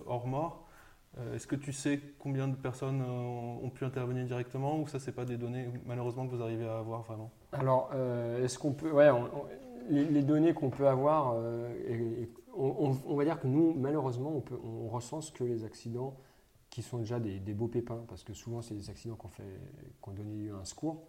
hors 0.07 0.27
mort? 0.27 0.69
Euh, 1.19 1.35
est-ce 1.35 1.47
que 1.47 1.57
tu 1.57 1.73
sais 1.73 2.01
combien 2.19 2.49
de 2.49 2.55
personnes 2.55 3.03
euh, 3.03 3.65
ont 3.67 3.71
pu 3.71 3.85
intervenir 3.85 4.25
directement 4.25 4.79
ou 4.79 4.87
ça, 4.87 4.99
c'est 4.99 5.13
pas 5.13 5.25
des 5.25 5.37
données 5.37 5.69
malheureusement 5.87 6.27
que 6.27 6.35
vous 6.35 6.43
arrivez 6.43 6.69
à 6.69 6.79
avoir 6.79 7.03
vraiment? 7.03 7.31
Alors, 7.53 7.91
euh, 7.95 8.45
est-ce 8.45 8.59
qu'on 8.59 8.73
peut. 8.73 8.93
Les, 9.91 10.23
données 10.23 10.53
qu'on 10.53 10.69
peut 10.69 10.87
avoir, 10.87 11.35
on, 12.59 13.15
va 13.17 13.25
dire 13.25 13.41
que 13.41 13.47
nous, 13.47 13.75
malheureusement, 13.75 14.37
on, 14.37 14.41
peut, 14.41 14.59
recense 14.91 15.31
que 15.31 15.45
les 15.45 15.65
accidents 15.65 16.17
qui 16.71 16.83
sont 16.83 16.99
déjà 16.99 17.19
des, 17.21 17.55
beaux 17.55 17.69
pépins, 17.69 18.05
parce 18.09 18.25
que 18.25 18.35
souvent, 18.35 18.63
c'est 18.63 18.75
des 18.75 18.91
accidents 18.91 19.17
qu'on 19.17 19.29
fait, 19.29 19.61
qu'on 20.01 20.13
donné 20.13 20.35
lieu 20.35 20.55
à 20.55 20.59
un 20.59 20.65
secours. 20.65 21.07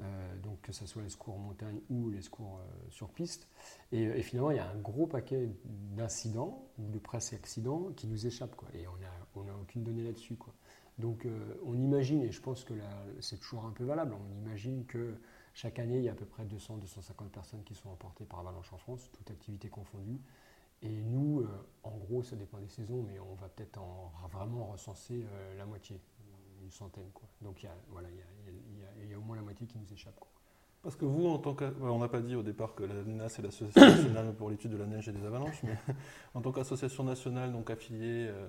Euh, 0.00 0.36
donc 0.44 0.60
que 0.60 0.70
ce 0.70 0.86
soit 0.86 1.02
les 1.02 1.08
secours 1.08 1.34
en 1.34 1.38
montagne 1.38 1.80
ou 1.90 2.08
les 2.08 2.22
secours 2.22 2.60
euh, 2.60 2.86
sur 2.88 3.08
piste. 3.08 3.48
Et, 3.90 4.22
finalement, 4.22 4.52
il 4.52 4.56
y 4.56 4.60
a 4.60 4.70
un 4.70 4.78
gros 4.78 5.08
paquet 5.08 5.50
d'incidents, 5.96 6.68
ou 6.78 6.88
de 6.88 6.98
presque 6.98 7.32
accidents, 7.32 7.88
qui 7.96 8.06
nous 8.06 8.26
échappent. 8.26 8.54
Quoi. 8.54 8.68
Et 8.74 8.86
on 8.86 9.42
n'a 9.42 9.56
aucune 9.60 9.82
donnée 9.82 10.04
là-dessus. 10.04 10.36
Quoi. 10.36 10.54
Donc 10.98 11.26
euh, 11.26 11.54
on 11.64 11.74
imagine, 11.74 12.22
et 12.22 12.32
je 12.32 12.40
pense 12.40 12.64
que 12.64 12.74
c'est 13.20 13.38
toujours 13.38 13.64
un 13.64 13.70
peu 13.70 13.84
valable, 13.84 14.14
on 14.14 14.38
imagine 14.40 14.84
que 14.84 15.16
chaque 15.54 15.78
année, 15.78 15.98
il 15.98 16.04
y 16.04 16.08
a 16.08 16.12
à 16.12 16.14
peu 16.14 16.26
près 16.26 16.44
200-250 16.44 17.28
personnes 17.30 17.62
qui 17.64 17.74
sont 17.74 17.88
emportées 17.88 18.24
par 18.24 18.40
avalanche 18.40 18.72
en 18.72 18.78
France, 18.78 19.10
toute 19.12 19.30
activité 19.30 19.68
confondue. 19.68 20.20
Et 20.82 21.02
nous, 21.02 21.44
en 21.82 21.96
gros, 21.96 22.22
ça 22.22 22.36
dépend 22.36 22.58
des 22.58 22.68
saisons, 22.68 23.02
mais 23.02 23.18
on 23.18 23.34
va 23.34 23.48
peut-être 23.48 23.80
vraiment 24.30 24.66
recenser 24.66 25.24
la 25.56 25.66
moitié 25.66 26.00
une 26.62 26.70
centaine. 26.70 27.10
Quoi. 27.12 27.28
Donc 27.42 27.62
il 27.62 27.66
y, 27.66 29.10
y 29.10 29.14
a, 29.14 29.18
au 29.18 29.22
moins 29.22 29.36
la 29.36 29.42
moitié 29.42 29.66
qui 29.66 29.78
nous 29.78 29.92
échappe. 29.92 30.18
Parce 30.82 30.96
que 30.96 31.04
vous, 31.04 31.26
en 31.26 31.38
tant 31.38 31.54
que. 31.54 31.64
On 31.80 31.98
n'a 31.98 32.08
pas 32.08 32.20
dit 32.20 32.36
au 32.36 32.42
départ 32.42 32.74
que 32.74 32.84
la 32.84 32.94
NENA, 32.94 33.28
c'est 33.28 33.42
l'Association 33.42 33.80
nationale 33.80 34.34
pour 34.38 34.50
l'étude 34.50 34.72
de 34.72 34.76
la 34.76 34.86
neige 34.86 35.08
et 35.08 35.12
des 35.12 35.24
avalanches, 35.24 35.62
mais 35.64 35.76
en 36.34 36.40
tant 36.40 36.52
qu'association 36.52 37.04
nationale, 37.04 37.52
donc 37.52 37.70
affiliée 37.70 38.28
euh, 38.28 38.48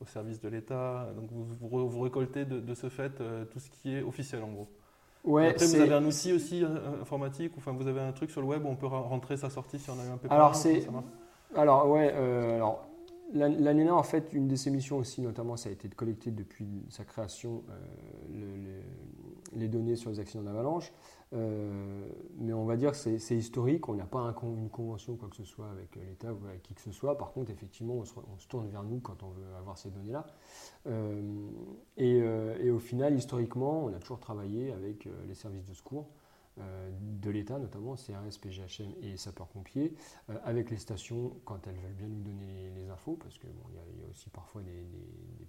au 0.00 0.06
service 0.06 0.40
de 0.40 0.48
l'État, 0.48 1.12
donc 1.16 1.30
vous, 1.32 2.00
récoltez 2.00 2.44
de, 2.44 2.74
ce 2.74 2.88
fait 2.88 3.20
euh, 3.20 3.44
tout 3.46 3.60
ce 3.60 3.70
qui 3.70 3.94
est 3.94 4.02
officiel 4.02 4.42
en 4.42 4.52
gros. 4.52 4.68
Ouais, 5.24 5.48
Après, 5.48 5.66
vous 5.66 5.76
avez 5.76 5.94
un 5.94 6.04
outil 6.04 6.32
aussi 6.32 6.64
euh, 6.64 7.00
informatique, 7.00 7.52
enfin 7.56 7.72
vous 7.72 7.86
avez 7.86 8.00
un 8.00 8.12
truc 8.12 8.30
sur 8.30 8.40
le 8.40 8.46
web 8.48 8.64
où 8.64 8.68
on 8.68 8.76
peut 8.76 8.86
rentrer 8.86 9.36
sa 9.36 9.50
sortie 9.50 9.78
si 9.78 9.88
on 9.88 9.94
a 9.94 10.04
eu 10.04 10.12
un 10.12 10.16
peu 10.16 10.28
Alors, 10.30 10.54
c'est. 10.54 10.86
Alors, 11.54 11.88
ouais, 11.88 12.12
alors 12.12 12.88
L'ANENA, 13.34 13.94
en 13.94 14.02
fait, 14.02 14.34
une 14.34 14.46
de 14.46 14.56
ses 14.56 14.70
missions 14.70 14.98
aussi, 14.98 15.22
notamment, 15.22 15.56
ça 15.56 15.70
a 15.70 15.72
été 15.72 15.88
de 15.88 15.94
collecter 15.94 16.30
depuis 16.30 16.84
sa 16.90 17.02
création 17.04 17.62
euh, 17.70 18.82
les 19.54 19.68
données 19.68 19.96
sur 19.96 20.10
les 20.10 20.20
accidents 20.20 20.42
d'avalanche. 20.42 20.92
mais 21.32 22.52
on 22.52 22.66
va 22.66 22.76
dire 22.76 22.90
que 22.90 22.96
c'est 22.96 23.34
historique, 23.34 23.88
on 23.88 23.94
n'a 23.94 24.04
pas 24.04 24.34
une 24.42 24.68
convention 24.68 25.16
quoi 25.16 25.30
que 25.30 25.36
ce 25.36 25.44
soit 25.44 25.70
avec 25.70 25.96
l'État 25.96 26.30
ou 26.30 26.44
avec 26.46 26.62
qui 26.62 26.74
que 26.74 26.82
ce 26.82 26.92
soit. 26.92 27.16
Par 27.16 27.32
contre, 27.32 27.50
effectivement, 27.50 27.94
on 27.94 28.04
se, 28.04 28.46
tourne 28.48 28.68
vers 28.68 28.82
nous 28.82 29.00
quand 29.00 29.22
on 29.22 29.30
veut 29.30 29.54
avoir 29.58 29.78
ces 29.78 29.88
données-là. 29.88 30.26
Et, 31.96 32.18
et, 32.18 32.70
au 32.70 32.78
final, 32.78 33.14
historiquement, 33.14 33.84
on 33.84 33.94
a 33.94 33.98
toujours 33.98 34.20
travaillé 34.20 34.72
avec 34.72 35.08
les 35.28 35.34
services 35.34 35.66
de 35.66 35.74
secours. 35.74 36.08
Euh, 36.60 36.90
de 37.00 37.30
l'État, 37.30 37.58
notamment 37.58 37.94
CRS, 37.94 38.36
PGHM 38.38 38.92
et 39.00 39.16
sapeurs-pompiers, 39.16 39.94
euh, 40.28 40.34
avec 40.44 40.70
les 40.70 40.76
stations 40.76 41.32
quand 41.46 41.66
elles 41.66 41.76
veulent 41.76 41.94
bien 41.94 42.08
nous 42.08 42.20
donner 42.20 42.70
les, 42.76 42.90
infos, 42.90 43.16
parce 43.18 43.38
qu'il 43.38 43.48
bon, 43.48 43.62
y, 43.70 44.02
y, 44.02 44.04
a 44.04 44.08
aussi 44.10 44.28
parfois 44.28 44.60
des, 44.60 44.84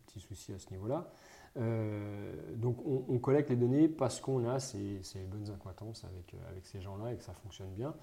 petits 0.05 0.21
soucis 0.21 0.53
à 0.53 0.59
ce 0.59 0.69
niveau-là. 0.71 1.11
Euh, 1.57 2.55
donc 2.55 2.77
on, 2.85 3.19
collecte 3.19 3.49
les 3.49 3.57
données 3.57 3.89
parce 3.89 4.21
qu'on 4.21 4.47
a 4.47 4.59
ces, 4.59 5.01
bonnes 5.29 5.51
acquaintances 5.51 6.05
avec 6.05 6.65
ces 6.65 6.79
gens-là 6.79 7.11
et 7.11 7.17
que 7.17 7.23
ça 7.23 7.33
fonctionne 7.33 7.73
bien. 7.73 7.93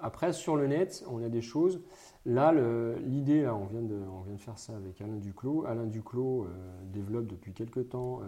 Après, 0.00 0.32
sur 0.32 0.56
le 0.56 0.66
net, 0.66 1.04
on 1.08 1.22
a 1.22 1.28
des 1.28 1.42
choses. 1.42 1.80
Là, 2.26 2.52
l'idée, 2.98 3.46
on 3.48 3.66
vient, 3.66 3.82
de, 3.82 4.36
faire 4.38 4.58
ça 4.58 4.76
avec 4.76 5.00
Alain 5.00 5.16
Duclos. 5.16 5.64
Alain 5.66 5.86
Duclos 5.86 6.46
développe 6.92 7.26
depuis 7.26 7.52
quelques 7.52 7.90
temps 7.90 8.20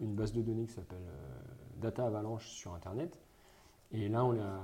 une 0.00 0.14
base 0.14 0.32
de 0.32 0.42
données 0.42 0.66
qui 0.66 0.72
s'appelle 0.72 1.06
data 1.80 2.06
avalanche 2.06 2.48
sur 2.48 2.74
Internet. 2.74 3.20
Et 3.92 4.08
là, 4.08 4.24
on 4.24 4.32
a, 4.32 4.60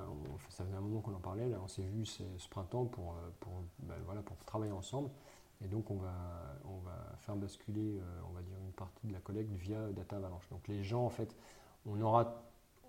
ça 0.49 0.65
faisait 0.65 0.77
un 0.77 0.81
moment 0.81 1.01
qu'on 1.01 1.15
en 1.15 1.21
parlait, 1.21 1.49
là, 1.49 1.59
on 1.63 1.69
s'est 1.69 1.83
vu 1.83 2.05
ce, 2.05 2.23
printemps 2.51 2.87
pour, 2.87 3.15
euh, 3.15 3.47
ben, 3.79 4.23
pour 4.25 4.37
travailler 4.45 4.73
ensemble. 4.73 5.11
Et 5.65 5.69
donc, 5.69 5.91
on 5.91 5.97
va, 5.97 6.13
on 6.65 6.79
va 6.79 7.15
faire 7.19 7.37
basculer, 7.37 7.99
euh, 7.99 8.21
on 8.29 8.33
va 8.33 8.43
dire, 8.43 8.57
une 8.61 8.73
partie 8.73 9.07
de 9.07 9.13
la 9.13 9.21
collecte 9.21 9.53
via 9.53 9.91
Data 9.93 10.17
Avalanche. 10.17 10.49
Donc, 10.51 10.67
les 10.67 10.83
gens, 10.83 11.05
en 11.05 11.09
fait, 11.09 11.37
on, 11.87 12.01
aura, 12.01 12.43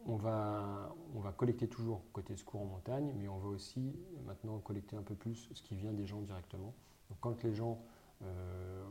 on, 0.08 0.16
va, 0.16 0.96
on 1.16 1.20
va 1.20 1.32
collecter 1.32 1.68
toujours 1.68 2.02
côté 2.12 2.36
secours 2.36 2.62
en 2.62 2.66
montagne, 2.66 3.14
mais 3.18 3.28
on 3.28 3.38
va 3.38 3.50
aussi 3.50 3.96
maintenant 4.26 4.60
collecter 4.60 4.96
un 4.96 5.04
peu 5.04 5.16
plus 5.16 5.50
ce 5.54 5.62
qui 5.62 5.76
vient 5.76 5.94
des 5.94 6.06
gens 6.06 6.22
directement. 6.22 6.74
Donc, 7.10 7.20
quand 7.20 7.44
les 7.44 7.54
gens 7.54 7.80
euh, 8.24 8.84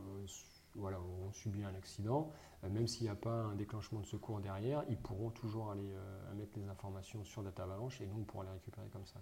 voilà, 0.74 1.00
ont 1.00 1.32
subi 1.32 1.64
un 1.64 1.74
accident, 1.74 2.30
euh, 2.64 2.70
même 2.70 2.86
s'il 2.86 3.04
n'y 3.04 3.10
a 3.10 3.14
pas 3.14 3.42
un 3.42 3.54
déclenchement 3.54 4.00
de 4.00 4.06
secours 4.06 4.40
derrière, 4.40 4.84
ils 4.88 4.98
pourront 4.98 5.30
toujours 5.30 5.70
aller 5.70 5.92
euh, 5.92 6.34
mettre 6.34 6.58
les 6.58 6.68
informations 6.68 7.24
sur 7.24 7.42
Data 7.42 7.64
Avalanche 7.64 8.00
et 8.00 8.06
nous 8.06 8.20
on 8.20 8.24
pourra 8.24 8.44
les 8.44 8.50
récupérer 8.50 8.88
comme 8.88 9.06
ça. 9.06 9.20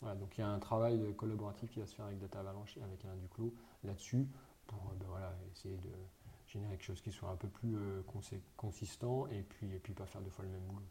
Voilà, 0.00 0.16
donc 0.16 0.36
il 0.36 0.40
y 0.40 0.44
a 0.44 0.48
un 0.48 0.58
travail 0.58 1.14
collaboratif 1.16 1.70
qui 1.70 1.80
va 1.80 1.86
se 1.86 1.94
faire 1.94 2.06
avec 2.06 2.18
Data 2.18 2.40
Avalanche 2.40 2.76
et 2.76 2.82
avec 2.82 3.04
Alain 3.04 3.16
Duclos 3.16 3.54
là-dessus 3.84 4.28
pour 4.66 4.92
ben 4.98 5.06
voilà, 5.08 5.34
essayer 5.52 5.76
de 5.76 5.90
générer 6.46 6.72
quelque 6.72 6.84
chose 6.84 7.00
qui 7.00 7.12
soit 7.12 7.30
un 7.30 7.36
peu 7.36 7.48
plus 7.48 7.76
consistant 8.56 9.26
et 9.28 9.42
puis, 9.42 9.72
et 9.72 9.78
puis 9.78 9.94
pas 9.94 10.06
faire 10.06 10.20
deux 10.20 10.30
fois 10.30 10.44
le 10.44 10.50
même 10.50 10.64
boulot. 10.66 10.82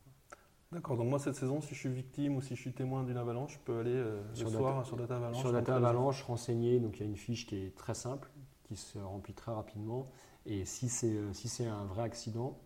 D'accord, 0.73 0.97
donc 0.97 1.07
moi 1.07 1.19
cette 1.19 1.35
saison, 1.35 1.61
si 1.61 1.75
je 1.75 1.79
suis 1.79 1.89
victime 1.89 2.35
ou 2.35 2.41
si 2.41 2.55
je 2.55 2.61
suis 2.61 2.73
témoin 2.73 3.03
d'une 3.03 3.17
avalanche, 3.17 3.53
je 3.53 3.59
peux 3.59 3.79
aller 3.79 4.03
sur 4.33 4.49
le 4.49 4.57
soir 4.57 4.85
sur 4.85 4.97
Data 4.97 5.15
Avalanche 5.15 5.39
Sur 5.39 5.51
Data 5.51 5.75
Avalanche, 5.75 6.23
renseigner, 6.23 6.79
donc 6.79 6.97
il 6.97 7.01
y 7.01 7.03
a 7.03 7.09
une 7.09 7.15
fiche 7.15 7.45
qui 7.45 7.55
est 7.57 7.75
très 7.75 7.93
simple, 7.93 8.29
qui 8.63 8.75
se 8.75 8.97
remplit 8.97 9.33
très 9.33 9.53
rapidement. 9.53 10.07
Et 10.45 10.65
si 10.65 10.89
c'est 10.89 11.15
euh, 11.15 11.33
si 11.33 11.65
un 11.65 11.85
vrai 11.85 12.03
accident 12.03 12.57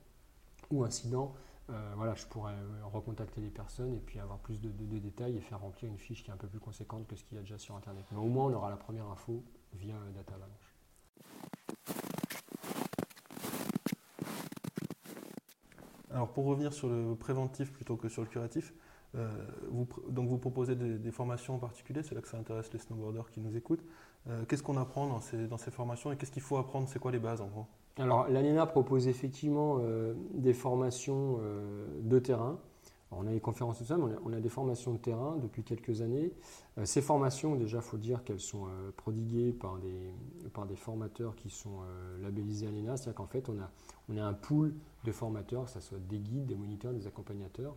ou 0.71 0.83
incident, 0.83 1.33
euh, 1.69 1.93
voilà, 1.95 2.15
je 2.15 2.25
pourrais 2.25 2.53
euh, 2.53 2.85
recontacter 2.85 3.41
les 3.41 3.49
personnes 3.49 3.93
et 3.93 3.99
puis 3.99 4.19
avoir 4.19 4.39
plus 4.39 4.59
de, 4.61 4.69
détails 4.69 5.37
et 5.37 5.41
faire 5.41 5.59
remplir 5.59 5.91
une 5.91 5.97
fiche 5.97 6.23
qui 6.23 6.31
est 6.31 6.33
un 6.33 6.37
peu 6.37 6.47
plus 6.47 6.59
conséquente 6.59 7.07
que 7.07 7.15
ce 7.15 7.23
qu'il 7.23 7.35
y 7.35 7.39
a 7.39 7.41
déjà 7.41 7.57
sur 7.57 7.75
Internet. 7.75 8.03
Mais 8.11 8.17
au 8.17 8.25
moins, 8.25 8.45
on 8.45 8.53
aura 8.53 8.69
la 8.69 8.77
première 8.77 9.05
info 9.07 9.43
via 9.73 9.95
Data 10.15 10.33
Avalanche. 10.35 10.76
Alors 16.17 16.33
pour 16.33 16.45
revenir 16.45 16.73
sur 16.73 16.89
le 16.89 17.15
préventif 17.15 17.71
plutôt 17.71 17.95
que 17.95 18.09
sur 18.09 18.23
le 18.23 18.27
curatif, 18.27 18.73
vous, 19.69 19.87
donc 20.09 20.27
vous 20.27 20.37
proposez 20.37 20.75
des, 20.75 21.11
formations 21.11 21.55
en 21.55 21.59
particulier, 21.59 22.03
c'est 22.03 22.13
là 22.13 22.21
que 22.21 22.27
ça 22.27 22.37
intéresse 22.37 22.71
les 22.73 22.79
snowboarders 22.79 23.31
qui 23.31 23.39
nous 23.39 23.55
écoutent. 23.55 23.83
Euh, 24.29 24.43
qu'est-ce 24.45 24.63
qu'on 24.63 24.77
apprend 24.77 25.07
dans 25.07 25.19
ces, 25.57 25.71
formations 25.71 26.11
et 26.11 26.17
qu'est-ce 26.17 26.31
qu'il 26.31 26.41
faut 26.41 26.57
apprendre 26.57 26.87
C'est 26.89 26.99
quoi 26.99 27.11
les 27.11 27.19
bases 27.19 27.41
en 27.41 27.47
gros? 27.47 27.65
Alors 27.97 28.27
l'ANENA 28.29 28.65
propose 28.65 29.07
effectivement 29.07 29.79
euh, 29.79 30.13
des 30.33 30.53
formations 30.53 31.39
euh, 31.41 31.87
de 32.01 32.19
terrain. 32.19 32.59
On 33.11 33.25
a 33.25 33.31
des 33.31 33.39
conférences 33.39 33.77
tout 33.77 33.85
ça, 33.85 33.97
mais 33.97 34.13
on 34.25 34.33
a, 34.33 34.39
des 34.39 34.49
formations 34.49 34.93
de 34.93 34.97
terrain 34.97 35.37
depuis 35.41 35.63
quelques 35.63 36.01
années. 36.01 36.33
ces 36.83 37.01
formations, 37.01 37.55
déjà, 37.55 37.77
il 37.77 37.83
faut 37.83 37.97
dire 37.97 38.23
qu'elles 38.23 38.39
sont 38.39 38.67
prodiguées 38.97 39.53
par 39.53 39.77
des, 39.77 40.75
formateurs 40.75 41.35
qui 41.35 41.49
sont 41.49 41.79
labellisés 42.21 42.67
ANENA. 42.67 42.97
C'est-à-dire 42.97 43.15
qu'en 43.15 43.27
fait, 43.27 43.47
on 43.49 44.17
a, 44.17 44.21
un 44.21 44.33
pool 44.33 44.73
de 45.05 45.11
formateurs, 45.13 45.65
que 45.65 45.71
ce 45.71 45.79
soit 45.79 45.99
des 45.99 46.19
guides, 46.19 46.47
des 46.47 46.55
moniteurs, 46.55 46.91
des 46.91 47.07
accompagnateurs. 47.07 47.75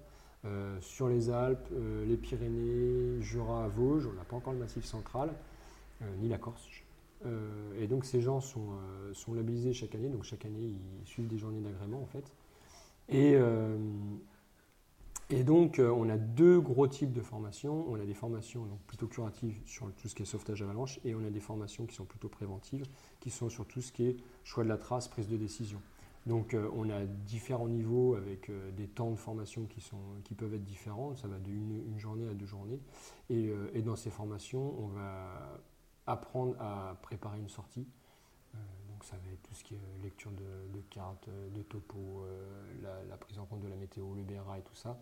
sur 0.81 1.09
les 1.09 1.31
Alpes, 1.31 1.69
les 2.05 2.17
Pyrénées, 2.17 3.21
Jura, 3.21 3.69
Vosges, 3.69 4.09
on 4.09 4.15
n'a 4.15 4.25
pas 4.25 4.35
encore 4.35 4.53
le 4.53 4.59
massif 4.59 4.85
central. 4.85 5.33
Euh, 6.03 6.17
ni 6.19 6.29
la 6.29 6.39
Corse. 6.39 6.67
Euh, 7.27 7.79
et 7.79 7.87
donc 7.87 8.07
ces 8.07 8.23
gens 8.23 8.41
sont, 8.41 8.71
euh, 8.73 9.13
sont 9.13 9.35
labellisés 9.35 9.75
chaque 9.75 9.95
année, 9.95 10.09
donc 10.09 10.25
chaque 10.25 10.47
année 10.47 10.73
ils 11.03 11.07
suivent 11.07 11.27
des 11.27 11.37
journées 11.37 11.61
d'agrément 11.61 12.01
en 12.01 12.07
fait. 12.07 12.25
Et, 13.11 13.37
et 15.31 15.45
donc 15.45 15.81
on 15.81 16.09
a 16.09 16.17
deux 16.17 16.61
gros 16.61 16.87
types 16.87 17.13
de 17.13 17.21
formations. 17.21 17.85
On 17.89 17.95
a 17.95 18.05
des 18.05 18.15
formations 18.15 18.67
plutôt 18.87 19.07
curatives 19.07 19.61
sur 19.67 19.93
tout 19.95 20.09
ce 20.09 20.15
qui 20.15 20.23
est 20.23 20.27
sauvetage 20.27 20.63
avalanche 20.63 20.99
et 21.05 21.15
on 21.15 21.25
a 21.25 21.31
des 21.31 21.41
formations 21.41 21.87
qui 21.87 21.95
sont 21.95 22.05
plutôt 22.05 22.29
préventives, 22.29 22.85
qui 23.21 23.31
sont 23.31 23.49
sur 23.49 23.67
tout 23.67 23.81
ce 23.81 23.93
qui 23.93 24.07
est 24.07 24.17
choix 24.45 24.65
de 24.65 24.69
la 24.69 24.77
trace, 24.77 25.09
prise 25.09 25.29
de 25.29 25.37
décision. 25.37 25.81
Donc 26.27 26.55
on 26.75 26.91
a 26.91 27.05
différents 27.05 27.69
niveaux 27.69 28.15
avec 28.15 28.51
des 28.77 28.87
temps 28.87 29.11
de 29.11 29.17
formation 29.17 29.67
qui, 29.67 30.35
peuvent 30.35 30.55
être 30.55 30.65
différents, 30.65 31.15
ça 31.17 31.29
va 31.29 31.39
d'une 31.39 31.83
une 31.87 31.99
journée 31.99 32.29
à 32.29 32.35
deux 32.35 32.47
journées. 32.47 32.81
Et, 33.31 33.83
dans 33.83 33.97
ces 33.97 34.11
formations, 34.11 34.75
on 34.79 34.89
va 34.89 35.63
apprendre 36.07 36.57
à 36.61 36.99
préparer 37.03 37.39
une 37.39 37.49
sortie. 37.49 37.87
Euh, 39.01 39.05
donc 39.05 39.05
ça 39.05 39.17
va 39.17 39.33
être 39.33 39.43
tout 39.43 39.55
ce 39.55 39.65
qui 39.65 39.75
est 39.75 40.03
lecture 40.03 40.31
de, 40.33 40.81
cartes, 40.91 41.29
de 41.29 41.63
topo, 41.63 41.97
euh, 42.25 43.07
la, 43.09 43.17
prise 43.17 43.39
en 43.39 43.47
compte 43.47 43.61
de 43.61 43.69
la 43.69 43.77
météo, 43.77 44.15
le 44.15 44.23
BRA 44.23 44.59
et 44.59 44.63
tout 44.63 44.75
ça. 44.75 44.99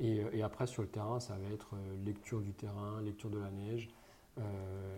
Et, 0.00 0.42
après 0.42 0.66
sur 0.66 0.82
le 0.82 0.88
terrain, 0.88 1.18
ça 1.20 1.36
va 1.36 1.48
être 1.52 1.74
euh, 1.74 2.04
lecture 2.04 2.40
du 2.40 2.52
terrain, 2.52 3.00
lecture 3.02 3.30
de 3.30 3.38
la 3.38 3.50
neige, 3.50 3.88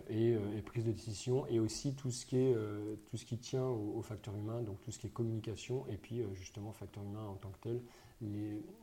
et, 0.09 0.37
prise 0.65 0.85
de 0.85 0.91
décision 0.91 1.47
et 1.47 1.59
aussi 1.59 1.95
tout 1.95 2.11
ce 2.11 2.27
qui, 2.27 2.37
est, 2.37 2.55
tout 3.07 3.17
ce 3.17 3.25
qui 3.25 3.39
tient 3.39 3.65
au, 3.65 3.99
facteur 4.03 4.35
humain, 4.35 4.61
donc 4.61 4.79
tout 4.81 4.91
ce 4.91 4.99
qui 4.99 5.07
est 5.07 5.09
communication 5.09 5.83
et 5.87 5.97
puis 5.97 6.21
justement 6.35 6.71
facteur 6.71 7.03
humain 7.03 7.25
en 7.25 7.33
tant 7.33 7.49
que 7.49 7.57
tel, 7.57 7.81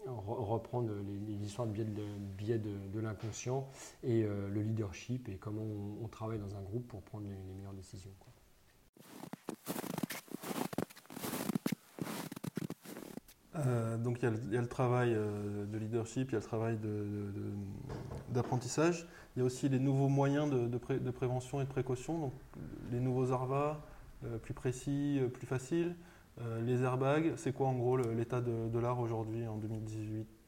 reprendre 0.06 0.90
les, 1.28 1.46
histoires 1.46 1.68
de 1.68 1.84
biais 2.36 2.58
de, 2.58 2.98
l'inconscient 2.98 3.68
et 4.02 4.24
euh, 4.24 4.48
le 4.48 4.62
leadership 4.62 5.28
et 5.28 5.36
comment 5.36 5.62
on, 6.02 6.08
travaille 6.08 6.40
dans 6.40 6.56
un 6.56 6.62
groupe 6.62 6.88
pour 6.88 7.02
prendre 7.02 7.28
les, 7.28 7.54
meilleures 7.54 7.74
décisions. 7.74 8.10
Euh, 8.10 8.37
donc 14.08 14.18
il 14.22 14.52
y, 14.52 14.56
a 14.56 14.60
le 14.60 14.66
travail 14.66 15.12
euh, 15.14 15.66
de 15.66 15.78
leadership, 15.78 16.30
il 16.30 16.32
y 16.32 16.36
a 16.36 16.40
le 16.40 16.44
travail 16.44 16.78
d'apprentissage, 18.30 19.06
il 19.36 19.40
y 19.40 19.42
a 19.42 19.44
aussi 19.44 19.68
les 19.68 19.78
nouveaux 19.78 20.08
moyens 20.08 20.50
de, 20.50 21.10
prévention 21.10 21.60
et 21.60 21.64
de 21.64 21.68
précaution, 21.68 22.18
donc 22.18 22.32
les 22.90 23.00
nouveaux 23.00 23.32
ARVA, 23.32 23.80
plus 24.42 24.54
précis, 24.54 25.20
plus 25.32 25.46
faciles, 25.46 25.94
euh, 26.40 26.60
les 26.60 26.82
airbags, 26.82 27.32
c'est 27.36 27.52
quoi 27.52 27.66
en 27.66 27.74
gros 27.74 27.96
l'état 27.96 28.40
de, 28.40 28.78
l'art 28.78 29.00
aujourd'hui 29.00 29.46
en 29.46 29.58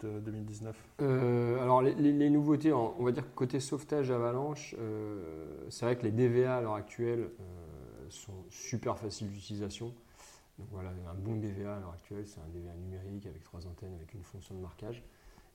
2018-2019 0.03 0.73
euh, 1.03 1.61
Alors 1.61 1.83
les, 1.83 2.31
nouveautés, 2.31 2.73
on 2.73 3.03
va 3.03 3.11
dire 3.11 3.25
côté 3.35 3.59
sauvetage 3.59 4.11
avalanche, 4.11 4.77
euh, 4.79 5.67
c'est 5.69 5.85
vrai 5.85 5.97
que 5.97 6.05
les 6.05 6.13
DVA 6.13 6.57
à 6.57 6.61
l'heure 6.61 6.75
actuelle 6.75 7.31
sont 8.09 8.45
super 8.51 8.99
faciles 8.99 9.31
d'utilisation. 9.31 9.93
Donc 10.61 10.69
voilà, 10.73 10.91
un 11.11 11.15
bon 11.15 11.37
DVA 11.37 11.77
à 11.77 11.81
l'heure 11.81 11.93
actuelle, 11.93 12.27
c'est 12.27 12.41
un 12.41 12.49
DVA 12.49 12.75
numérique 12.75 13.27
avec 13.27 13.43
trois 13.43 13.67
antennes, 13.67 13.95
avec 13.95 14.13
une 14.13 14.23
fonction 14.23 14.55
de 14.55 14.61
marquage. 14.61 15.03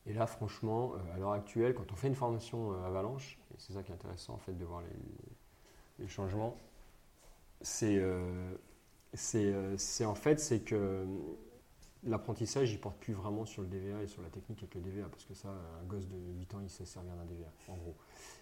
Et 0.07 0.13
là, 0.13 0.25
franchement, 0.25 0.93
à 1.13 1.19
l'heure 1.19 1.31
actuelle, 1.31 1.75
quand 1.75 1.91
on 1.91 1.95
fait 1.95 2.07
une 2.07 2.15
formation 2.15 2.71
avalanche, 2.83 3.39
et 3.53 3.55
c'est 3.59 3.73
ça 3.73 3.83
qui 3.83 3.91
est 3.91 3.95
intéressant 3.95 4.33
en 4.33 4.39
fait 4.39 4.53
de 4.53 4.65
voir 4.65 4.81
les, 5.99 6.07
changements, 6.07 6.57
c'est 7.61 7.97
euh, 7.97 8.55
c'est 9.13 10.05
en 10.05 10.15
fait 10.15 10.39
c'est 10.39 10.59
que 10.59 11.05
l'apprentissage 12.03 12.71
il 12.71 12.79
porte 12.79 12.97
plus 12.97 13.13
vraiment 13.13 13.45
sur 13.45 13.61
le 13.61 13.67
DVA 13.67 14.03
et 14.03 14.07
sur 14.07 14.21
la 14.21 14.29
technique 14.29 14.59
avec 14.59 14.75
le 14.75 14.81
DVA 14.81 15.07
parce 15.09 15.25
que 15.25 15.33
ça 15.33 15.49
un 15.49 15.85
gosse 15.85 16.07
de 16.07 16.17
8 16.37 16.53
ans 16.53 16.59
il 16.61 16.69
sait 16.69 16.85
servir 16.85 17.15
d'un 17.15 17.25
DVA 17.25 17.47
en 17.69 17.77
gros 17.77 17.95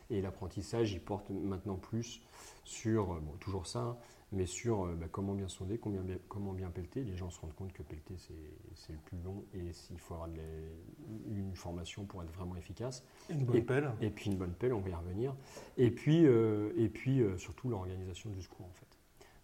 et 0.10 0.22
l'apprentissage 0.22 0.92
il 0.92 1.00
porte 1.00 1.30
maintenant 1.30 1.76
plus 1.76 2.22
sur 2.64 3.14
euh, 3.14 3.20
bon, 3.20 3.34
toujours 3.40 3.68
ça 3.68 3.80
hein, 3.80 3.98
mais 4.34 4.46
sur 4.46 4.86
euh, 4.86 4.96
bah, 4.96 5.08
comment 5.12 5.34
bien 5.34 5.48
sonder 5.48 5.78
comment 5.78 6.02
bien, 6.02 6.18
comment 6.28 6.54
bien 6.54 6.70
pelleter 6.70 7.04
les 7.04 7.16
gens 7.16 7.30
se 7.30 7.40
rendent 7.40 7.56
compte 7.56 7.72
que 7.72 7.84
pelleter 7.84 8.16
c'est 8.18 8.94
le 8.94 9.00
plus 9.00 9.18
long 9.24 9.46
et 9.54 9.60
il 9.92 10.00
faut 10.00 10.16
avoir 10.16 10.30
une 10.30 11.56
formation 11.56 12.06
pour 12.06 12.22
être 12.24 12.32
vraiment 12.32 12.56
efficace 12.56 13.06
une 13.30 13.46
bonne 13.46 13.66
pelle 13.66 13.92
et 14.02 14.10
puis 14.10 14.30
une 14.30 14.38
bonne 14.38 14.54
pelle 14.54 14.74
on 14.74 14.82
va 14.82 14.90
y 14.90 14.96
revenir 14.96 15.36
et 15.78 15.92
puis 15.92 16.26
et 16.26 16.90
puis 16.90 17.22
surtout 17.38 17.70
l'organisation 17.70 18.30
du 18.30 18.42
secours 18.42 18.66
en 18.66 18.74
fait 18.74 18.94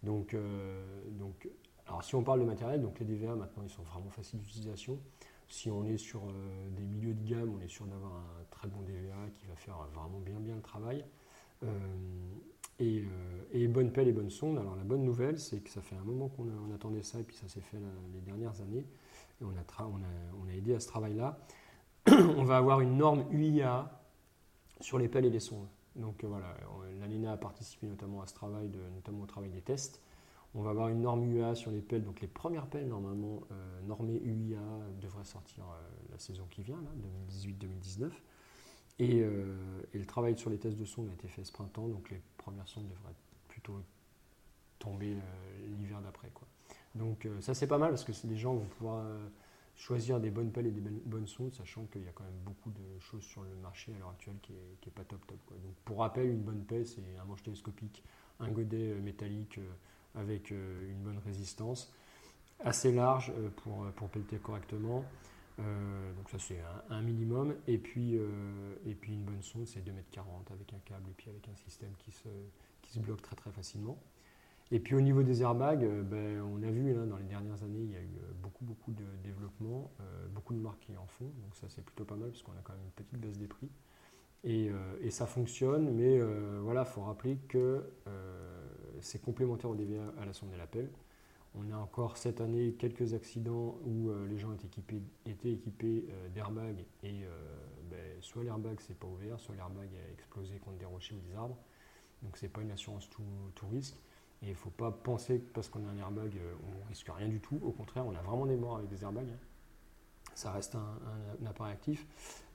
donc, 0.02 0.34
euh, 0.34 0.82
donc 1.10 1.48
alors 1.86 2.02
si 2.02 2.14
on 2.14 2.22
parle 2.22 2.40
de 2.40 2.44
matériel, 2.44 2.80
donc 2.80 2.98
les 3.00 3.06
DVA 3.06 3.34
maintenant 3.34 3.62
ils 3.62 3.70
sont 3.70 3.82
vraiment 3.82 4.10
faciles 4.10 4.40
d'utilisation. 4.40 4.98
Si 5.48 5.68
on 5.68 5.84
est 5.84 5.96
sur 5.96 6.22
des 6.76 6.84
milieux 6.84 7.14
de 7.14 7.28
gamme, 7.28 7.52
on 7.56 7.60
est 7.60 7.68
sûr 7.68 7.84
d'avoir 7.86 8.12
un 8.12 8.44
très 8.50 8.68
bon 8.68 8.82
DVA 8.82 9.30
qui 9.34 9.46
va 9.46 9.56
faire 9.56 9.76
vraiment 9.92 10.20
bien 10.20 10.38
bien 10.38 10.54
le 10.54 10.62
travail. 10.62 11.04
Et, 12.80 13.04
et, 13.52 13.68
bonne 13.68 13.92
pelle 13.92 14.08
et 14.08 14.12
bonne 14.12 14.30
sonde. 14.30 14.58
Alors 14.58 14.74
la 14.74 14.84
bonne 14.84 15.04
nouvelle, 15.04 15.38
c'est 15.38 15.60
que 15.60 15.70
ça 15.70 15.82
fait 15.82 15.96
un 15.96 16.04
moment 16.04 16.28
qu'on 16.28 16.48
attendait 16.74 17.02
ça 17.02 17.20
et 17.20 17.22
puis 17.22 17.36
ça 17.36 17.46
s'est 17.46 17.60
fait 17.60 17.78
les 18.14 18.20
dernières 18.20 18.60
années. 18.62 18.86
Et 19.40 19.44
on 19.44 19.50
a, 19.50 20.54
aidé 20.54 20.74
à 20.74 20.80
ce 20.80 20.88
travail-là. 20.88 21.38
on 22.08 22.44
va 22.44 22.56
avoir 22.56 22.80
une 22.80 22.96
norme 22.96 23.24
UIA 23.30 24.00
sur 24.80 24.98
les 24.98 25.08
pelles 25.08 25.26
et 25.26 25.30
les 25.30 25.40
sondes. 25.40 25.68
Donc 25.96 26.24
euh, 26.24 26.26
voilà, 26.28 26.54
l'ANENA 27.00 27.32
a 27.32 27.36
participé 27.36 27.86
notamment 27.86 28.22
à 28.22 28.26
ce 28.26 28.34
travail, 28.34 28.70
notamment 28.94 29.22
au 29.22 29.26
travail 29.26 29.50
des 29.50 29.60
tests. 29.60 30.00
On 30.54 30.62
va 30.62 30.70
avoir 30.70 30.88
une 30.88 31.02
norme 31.02 31.22
UIA 31.24 31.54
sur 31.54 31.70
les 31.70 31.80
pelles. 31.80 32.02
Donc 32.02 32.20
les 32.20 32.28
premières 32.28 32.66
pelles, 32.66 32.88
normalement, 32.88 33.42
euh, 33.52 33.80
normées 33.82 34.20
UIA, 34.20 34.58
devraient 35.00 35.24
sortir 35.24 35.64
euh, 35.64 36.10
la 36.10 36.18
saison 36.18 36.46
qui 36.50 36.62
vient, 36.62 36.82
2018-2019. 37.30 38.10
Et, 39.00 39.24
le 39.92 40.06
travail 40.06 40.38
sur 40.38 40.50
les 40.50 40.58
tests 40.58 40.76
de 40.76 40.84
sonde 40.84 41.08
a 41.10 41.12
été 41.14 41.26
fait 41.26 41.42
ce 41.42 41.52
printemps, 41.52 41.88
donc 41.88 42.10
les 42.10 42.20
premières 42.36 42.68
sondes 42.68 42.86
devraient 42.88 43.14
plutôt 43.48 43.80
tomber 44.78 45.16
l'hiver 45.78 46.00
d'après. 46.00 46.30
Donc 46.94 47.26
ça 47.40 47.54
c'est 47.54 47.66
pas 47.66 47.78
mal 47.78 47.90
parce 47.90 48.04
que 48.04 48.12
les 48.26 48.36
gens 48.36 48.54
vont 48.54 48.66
pouvoir 48.66 49.04
choisir 49.80 50.20
des 50.20 50.30
bonnes 50.30 50.50
pelles 50.52 50.66
et 50.66 50.70
des 50.70 50.80
bonnes 50.80 51.26
sondes, 51.26 51.54
sachant 51.54 51.84
qu'il 51.86 52.04
y 52.04 52.08
a 52.08 52.12
quand 52.12 52.24
même 52.24 52.42
beaucoup 52.44 52.70
de 52.70 53.00
choses 53.00 53.22
sur 53.22 53.42
le 53.42 53.54
marché 53.62 53.92
à 53.94 53.98
l'heure 53.98 54.10
actuelle 54.10 54.36
qui 54.42 54.52
n'est 54.52 54.92
pas 54.94 55.04
top 55.04 55.26
top. 55.26 55.38
Donc 55.48 55.74
pour 55.86 55.98
rappel, 56.00 56.28
une 56.28 56.42
bonne 56.42 56.64
pelle, 56.64 56.86
c'est 56.86 57.02
un 57.18 57.24
manche 57.24 57.42
télescopique, 57.42 58.04
un 58.40 58.48
godet 58.50 58.92
euh, 58.92 59.00
métallique 59.00 59.58
euh, 59.58 60.20
avec 60.20 60.52
euh, 60.52 60.90
une 60.90 60.98
bonne 60.98 61.18
résistance, 61.24 61.92
assez 62.62 62.92
large 62.92 63.32
pour, 63.56 63.86
pour 63.92 64.10
pelleter 64.10 64.36
correctement. 64.36 65.02
Donc 65.58 66.28
ça 66.30 66.38
c'est 66.38 66.60
un, 66.88 67.02
minimum. 67.02 67.54
Et 67.66 67.78
puis, 67.78 68.14
et 68.86 68.94
puis 68.94 69.12
une 69.12 69.24
bonne 69.24 69.42
sonde, 69.42 69.66
c'est 69.66 69.80
2,40 69.80 69.90
m 69.90 69.96
avec 70.52 70.72
un 70.72 70.78
câble 70.84 71.10
et 71.10 71.14
puis 71.14 71.30
avec 71.30 71.48
un 71.48 71.56
système 71.56 71.92
qui 71.98 72.12
se, 72.12 72.28
qui 72.82 72.92
se 72.92 72.98
bloque 73.00 73.22
très 73.22 73.36
très 73.36 73.50
facilement. 73.50 73.98
Et 74.72 74.78
puis 74.78 74.94
au 74.94 75.00
niveau 75.00 75.22
des 75.22 75.42
airbags, 75.42 75.84
euh, 75.84 76.02
ben, 76.02 76.40
on 76.42 76.62
a 76.62 76.70
vu 76.70 76.94
hein, 76.96 77.06
dans 77.06 77.16
les 77.16 77.24
dernières 77.24 77.62
années, 77.64 77.82
il 77.82 77.90
y 77.90 77.96
a 77.96 78.00
eu 78.00 78.18
euh, 78.22 78.32
beaucoup, 78.40 78.64
beaucoup 78.64 78.92
de 78.92 79.04
développement, 79.24 79.90
euh, 80.00 80.28
beaucoup 80.28 80.54
de 80.54 80.60
marques 80.60 80.80
qui 80.80 80.96
en 80.96 81.06
font, 81.06 81.24
donc 81.42 81.56
ça 81.56 81.66
c'est 81.68 81.84
plutôt 81.84 82.04
pas 82.04 82.14
mal 82.14 82.30
parce 82.30 82.42
qu'on 82.42 82.52
a 82.52 82.62
quand 82.62 82.74
même 82.74 82.84
une 82.84 82.92
petite 82.92 83.18
baisse 83.18 83.38
des 83.38 83.48
prix. 83.48 83.68
Et, 84.42 84.70
ça 85.10 85.26
fonctionne, 85.26 85.90
mais 85.90 86.18
voilà, 86.62 86.86
il 86.88 86.90
faut 86.90 87.02
rappeler 87.02 87.36
que 87.46 87.84
c'est 89.00 89.20
complémentaire 89.20 89.68
au 89.68 89.74
DVA 89.74 90.14
à 90.18 90.24
la 90.24 90.32
sonde 90.32 90.48
et 90.54 90.56
l'appel. 90.56 90.88
On 91.54 91.70
a 91.72 91.76
encore 91.76 92.16
cette 92.16 92.40
année 92.40 92.74
quelques 92.78 93.12
accidents 93.12 93.78
où 93.84 94.10
les 94.28 94.38
gens 94.38 94.52
étaient 94.52 94.68
équipés, 94.68 95.02
équipés 95.26 96.06
d'airbags 96.32 96.84
et 97.02 97.24
ben, 97.90 97.98
soit 98.20 98.44
l'airbag 98.44 98.78
s'est 98.78 98.94
pas 98.94 99.08
ouvert, 99.08 99.40
soit 99.40 99.56
l'airbag 99.56 99.88
a 99.88 100.12
explosé 100.12 100.58
contre 100.58 100.78
des 100.78 100.84
rochers 100.84 101.16
ou 101.16 101.28
des 101.28 101.34
arbres. 101.34 101.58
Donc 102.22 102.36
c'est 102.36 102.48
pas 102.48 102.62
une 102.62 102.70
assurance 102.70 103.10
tout 103.10 103.68
risque. 103.68 103.96
Et 104.42 104.46
il 104.46 104.50
ne 104.50 104.54
faut 104.54 104.70
pas 104.70 104.90
penser 104.90 105.40
que 105.40 105.52
parce 105.52 105.68
qu'on 105.68 105.84
a 105.86 105.90
un 105.90 105.98
airbag, 105.98 106.34
euh, 106.36 106.54
on 106.64 106.88
risque 106.88 107.08
rien 107.10 107.28
du 107.28 107.40
tout. 107.40 107.60
Au 107.62 107.72
contraire, 107.72 108.06
on 108.06 108.14
a 108.14 108.22
vraiment 108.22 108.46
des 108.46 108.56
morts 108.56 108.78
avec 108.78 108.88
des 108.88 109.02
airbags. 109.02 109.28
Ça 110.34 110.52
reste 110.52 110.76
un, 110.76 111.46
appareil 111.46 111.72
actif, 111.72 112.06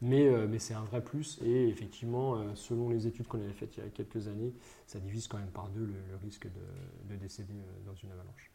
mais, 0.02 0.28
euh, 0.28 0.58
c'est 0.58 0.74
un 0.74 0.86
vrai 0.86 1.04
plus. 1.04 1.40
Et 1.44 1.68
effectivement, 1.68 2.36
euh, 2.36 2.56
selon 2.56 2.90
les 2.90 3.06
études 3.06 3.28
qu'on 3.28 3.40
avait 3.40 3.54
faites 3.54 3.78
il 3.78 3.84
y 3.84 3.86
a 3.86 3.90
quelques 3.90 4.28
années, 4.28 4.54
ça 4.88 5.00
divise 5.00 5.28
quand 5.28 5.38
même 5.38 5.52
par 5.52 5.70
deux 5.70 5.86
le, 5.86 6.16
risque 6.24 6.48
de 6.48 7.16
décéder 7.18 7.54
dans 7.86 7.94
une 7.94 8.12
avalanche. 8.12 8.50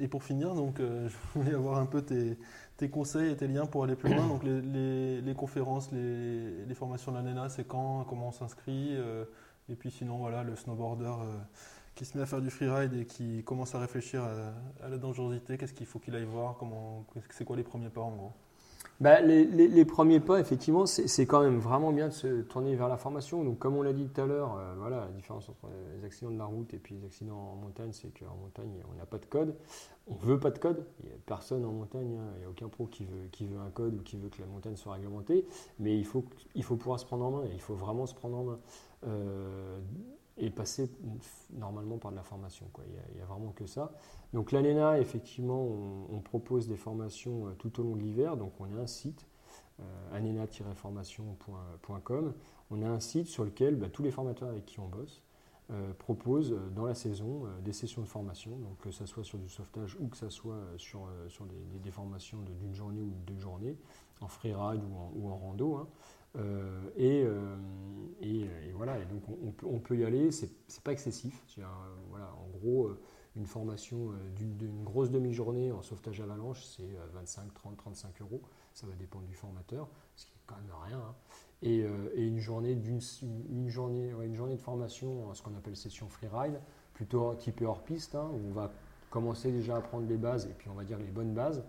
Et 0.00 0.08
pour 0.08 0.24
finir, 0.24 0.54
donc, 0.54 0.78
je 0.80 1.38
voulais 1.38 1.54
avoir 1.54 1.78
un 1.78 1.86
peu 1.86 2.02
tes, 2.02 2.88
conseils 2.88 3.30
et 3.30 3.36
tes 3.36 3.46
liens 3.46 3.66
pour 3.66 3.84
aller 3.84 3.96
plus 3.96 4.12
loin. 4.12 4.26
Donc 4.26 4.42
les, 4.42 5.34
conférences, 5.36 5.92
les, 5.92 6.74
formations 6.74 7.12
de 7.12 7.18
l'ANENA, 7.18 7.48
c'est 7.48 7.64
quand, 7.64 8.04
comment 8.08 8.28
on 8.28 8.32
s'inscrit. 8.32 8.96
Euh, 8.96 9.24
et 9.68 9.76
puis 9.76 9.90
sinon, 9.90 10.18
voilà, 10.18 10.42
le 10.42 10.56
snowboarder 10.56 11.04
euh, 11.04 11.36
qui 11.94 12.04
se 12.04 12.16
met 12.16 12.22
à 12.22 12.26
faire 12.26 12.40
du 12.40 12.50
freeride 12.50 12.94
et 12.94 13.04
qui 13.04 13.44
commence 13.44 13.74
à 13.74 13.78
réfléchir 13.78 14.22
à, 14.22 14.88
la 14.88 14.98
dangerosité, 14.98 15.58
qu'est-ce 15.58 15.74
qu'il 15.74 15.86
faut 15.86 15.98
qu'il 15.98 16.14
aille 16.16 16.24
voir, 16.24 16.58
c'est 17.30 17.44
quoi 17.44 17.56
les 17.56 17.62
premiers 17.62 17.90
pas 17.90 18.00
en 18.00 18.16
gros? 18.16 18.32
Bah, 19.00 19.22
les, 19.22 19.84
premiers 19.86 20.20
pas, 20.20 20.40
effectivement, 20.40 20.84
c'est 20.84 21.26
quand 21.26 21.40
même 21.40 21.58
vraiment 21.58 21.90
bien 21.90 22.08
de 22.08 22.12
se 22.12 22.42
tourner 22.42 22.76
vers 22.76 22.88
la 22.88 22.98
formation. 22.98 23.42
Donc, 23.42 23.58
comme 23.58 23.76
on 23.76 23.82
l'a 23.82 23.94
dit 23.94 24.06
tout 24.06 24.20
à 24.20 24.26
l'heure, 24.26 24.58
euh, 24.58 24.74
voilà, 24.76 25.06
la 25.06 25.12
différence 25.12 25.48
entre 25.48 25.68
les 25.96 26.04
accidents 26.04 26.30
de 26.30 26.38
la 26.38 26.44
route 26.44 26.74
et 26.74 26.78
puis 26.78 26.94
les 26.94 27.06
accidents 27.06 27.52
en 27.52 27.56
montagne, 27.56 27.92
c'est 27.92 28.12
qu'en 28.12 28.36
montagne, 28.36 28.82
on 28.92 28.98
n'a 28.98 29.06
pas 29.06 29.16
de 29.16 29.24
code. 29.24 29.56
On 30.06 30.14
ne 30.14 30.20
veut 30.20 30.38
pas 30.38 30.50
de 30.50 30.58
code. 30.58 30.84
Il 31.02 31.08
n'y 31.08 31.14
a 31.14 31.18
personne 31.24 31.64
en 31.64 31.72
montagne, 31.72 32.14
hein. 32.14 32.32
il 32.36 32.40
n'y 32.40 32.44
a 32.44 32.50
aucun 32.50 32.68
pro 32.68 32.86
qui 32.86 33.04
veut, 33.04 33.28
qui 33.32 33.46
veut 33.46 33.58
un 33.58 33.70
code 33.70 33.94
ou 33.94 34.02
qui 34.02 34.18
veut 34.18 34.28
que 34.28 34.40
la 34.40 34.46
montagne 34.46 34.76
soit 34.76 34.92
réglementée. 34.92 35.46
Mais 35.78 35.96
il 35.96 36.04
faut, 36.04 36.24
il 36.54 36.62
faut 36.62 36.76
pouvoir 36.76 37.00
se 37.00 37.06
prendre 37.06 37.24
en 37.24 37.30
main. 37.30 37.44
il 37.54 37.60
faut 37.60 37.74
vraiment 37.74 38.04
se 38.04 38.14
prendre 38.14 38.36
en 38.36 38.44
main. 38.44 38.58
Euh, 39.06 39.78
et 40.40 40.50
passer 40.50 40.90
normalement 41.52 41.98
par 41.98 42.10
de 42.10 42.16
la 42.16 42.22
formation. 42.22 42.66
Quoi. 42.72 42.84
Il 42.88 42.94
n'y 43.16 43.22
a, 43.22 43.26
vraiment 43.26 43.52
que 43.52 43.66
ça. 43.66 43.92
Donc 44.32 44.52
l'ANENA, 44.52 44.98
effectivement, 44.98 45.62
on, 46.10 46.20
propose 46.20 46.68
des 46.68 46.76
formations 46.76 47.48
euh, 47.48 47.50
tout 47.58 47.80
au 47.80 47.82
long 47.82 47.96
de 47.96 48.02
l'hiver. 48.02 48.36
Donc 48.36 48.52
on 48.60 48.64
a 48.64 48.80
un 48.80 48.86
site, 48.86 49.26
euh, 49.80 50.16
anena-formation.com. 50.16 52.34
On 52.70 52.82
a 52.82 52.88
un 52.88 53.00
site 53.00 53.26
sur 53.26 53.44
lequel 53.44 53.76
bah, 53.76 53.88
tous 53.90 54.02
les 54.02 54.10
formateurs 54.10 54.48
avec 54.48 54.64
qui 54.64 54.80
on 54.80 54.88
bosse 54.88 55.22
euh, 55.70 55.92
proposent 55.94 56.56
dans 56.74 56.86
la 56.86 56.94
saison 56.94 57.44
des 57.62 57.72
sessions 57.72 58.02
de 58.02 58.06
formation, 58.06 58.52
donc 58.52 58.78
que 58.78 58.90
ce 58.90 59.06
soit 59.06 59.24
sur 59.24 59.38
du 59.38 59.48
sauvetage 59.48 59.96
ou 60.00 60.08
que 60.08 60.16
ce 60.16 60.28
soit 60.28 60.60
sur, 60.78 61.08
sur 61.28 61.46
des, 61.46 61.90
formations 61.90 62.38
d'une 62.60 62.74
journée 62.74 63.02
ou 63.02 63.10
de 63.10 63.32
deux 63.32 63.38
journées, 63.38 63.76
en 64.20 64.28
freeride 64.28 64.82
ou 64.84 64.96
en, 64.96 65.12
ou 65.14 65.30
en 65.30 65.36
rando. 65.36 65.76
Hein. 65.76 65.86
Euh, 66.36 66.90
euh, 66.98 67.56
et, 68.20 68.40
et, 68.40 68.72
voilà, 68.74 68.98
donc 69.04 69.22
on, 69.64 69.78
peut, 69.78 69.96
y 69.96 70.04
aller, 70.04 70.30
c'est 70.30 70.50
pas 70.82 70.92
excessif. 70.92 71.42
voilà, 72.08 72.32
en 72.34 72.58
gros, 72.58 72.90
une 73.36 73.46
formation 73.46 74.12
d'une 74.36 74.84
grosse 74.84 75.10
demi-journée 75.10 75.72
en 75.72 75.82
sauvetage 75.82 76.20
avalanche, 76.20 76.64
c'est 76.64 76.96
25, 77.14 77.52
30, 77.54 77.76
35 77.76 78.20
euros. 78.22 78.42
Ça 78.72 78.86
va 78.86 78.94
dépendre 78.94 79.26
du 79.26 79.34
formateur, 79.34 79.88
ce 80.16 80.26
qui 80.26 80.32
est 80.32 80.42
quand 80.46 80.56
même 80.56 80.72
rien. 80.86 80.98
Hein. 80.98 81.14
Et, 81.62 81.84
une 82.16 82.38
journée 82.38 82.72
une 82.72 83.68
journée, 83.68 84.12
une 84.22 84.34
journée 84.34 84.56
de 84.56 84.60
formation, 84.60 85.32
ce 85.34 85.42
qu'on 85.42 85.54
appelle 85.56 85.76
session 85.76 86.08
freeride, 86.08 86.60
plutôt 86.94 87.34
type 87.34 87.62
hors 87.62 87.82
piste, 87.82 88.14
hein, 88.14 88.30
où 88.32 88.48
on 88.48 88.52
va 88.52 88.70
commencer 89.10 89.50
déjà 89.50 89.76
à 89.76 89.80
prendre 89.80 90.06
les 90.06 90.16
bases 90.16 90.46
et 90.46 90.54
puis 90.56 90.68
on 90.70 90.74
va 90.74 90.84
dire 90.84 90.98
les 90.98 91.10
bonnes 91.10 91.34
bases. 91.34 91.64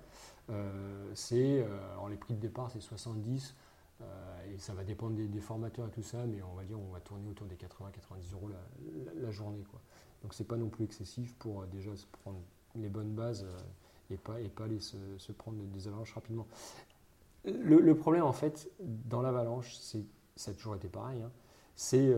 Euh, 0.50 1.12
c'est 1.14 1.64
alors 1.94 2.10
les 2.10 2.18
prix 2.18 2.34
de 2.34 2.40
départ 2.40 2.72
c'est 2.72 2.82
70 2.82 3.54
euh, 3.54 3.71
et 4.54 4.58
ça 4.58 4.74
va 4.74 4.84
dépendre 4.84 5.16
des, 5.16 5.40
formateurs 5.40 5.88
et 5.88 5.92
tout 5.92 6.04
ça, 6.04 6.26
mais 6.26 6.42
on 6.42 6.54
va 6.56 6.64
dire 6.64 6.80
on 6.80 6.92
va 6.92 7.00
tourner 7.00 7.28
autour 7.30 7.48
des 7.48 7.56
80-90 7.56 8.34
euros 8.34 8.50
la, 9.22 9.32
journée. 9.32 9.64
Quoi. 9.70 9.82
Donc 10.24 10.34
c'est 10.34 10.48
pas 10.48 10.58
non 10.58 10.70
plus 10.70 10.86
excessif 10.86 11.34
pour 11.36 11.62
euh, 11.62 11.66
déjà 11.68 11.96
se 11.96 12.06
prendre 12.06 12.40
les 12.76 12.90
bonnes 12.90 13.14
bases 13.14 13.44
euh, 13.44 14.14
et 14.14 14.18
pas, 14.18 14.36
pas 14.56 14.66
aller 14.66 14.80
se, 14.80 15.32
prendre 15.32 15.62
des 15.64 15.88
avalanches 15.88 16.14
rapidement. 16.14 16.48
Le, 17.46 17.94
problème 17.96 18.24
en 18.24 18.34
fait 18.34 18.70
dans 18.80 19.22
l'avalanche, 19.22 19.76
c'est 19.76 20.04
ça 20.36 20.52
a 20.52 20.54
toujours 20.54 20.76
été 20.76 20.88
pareil, 20.88 21.22
hein, 21.22 21.32
c'est 21.76 22.16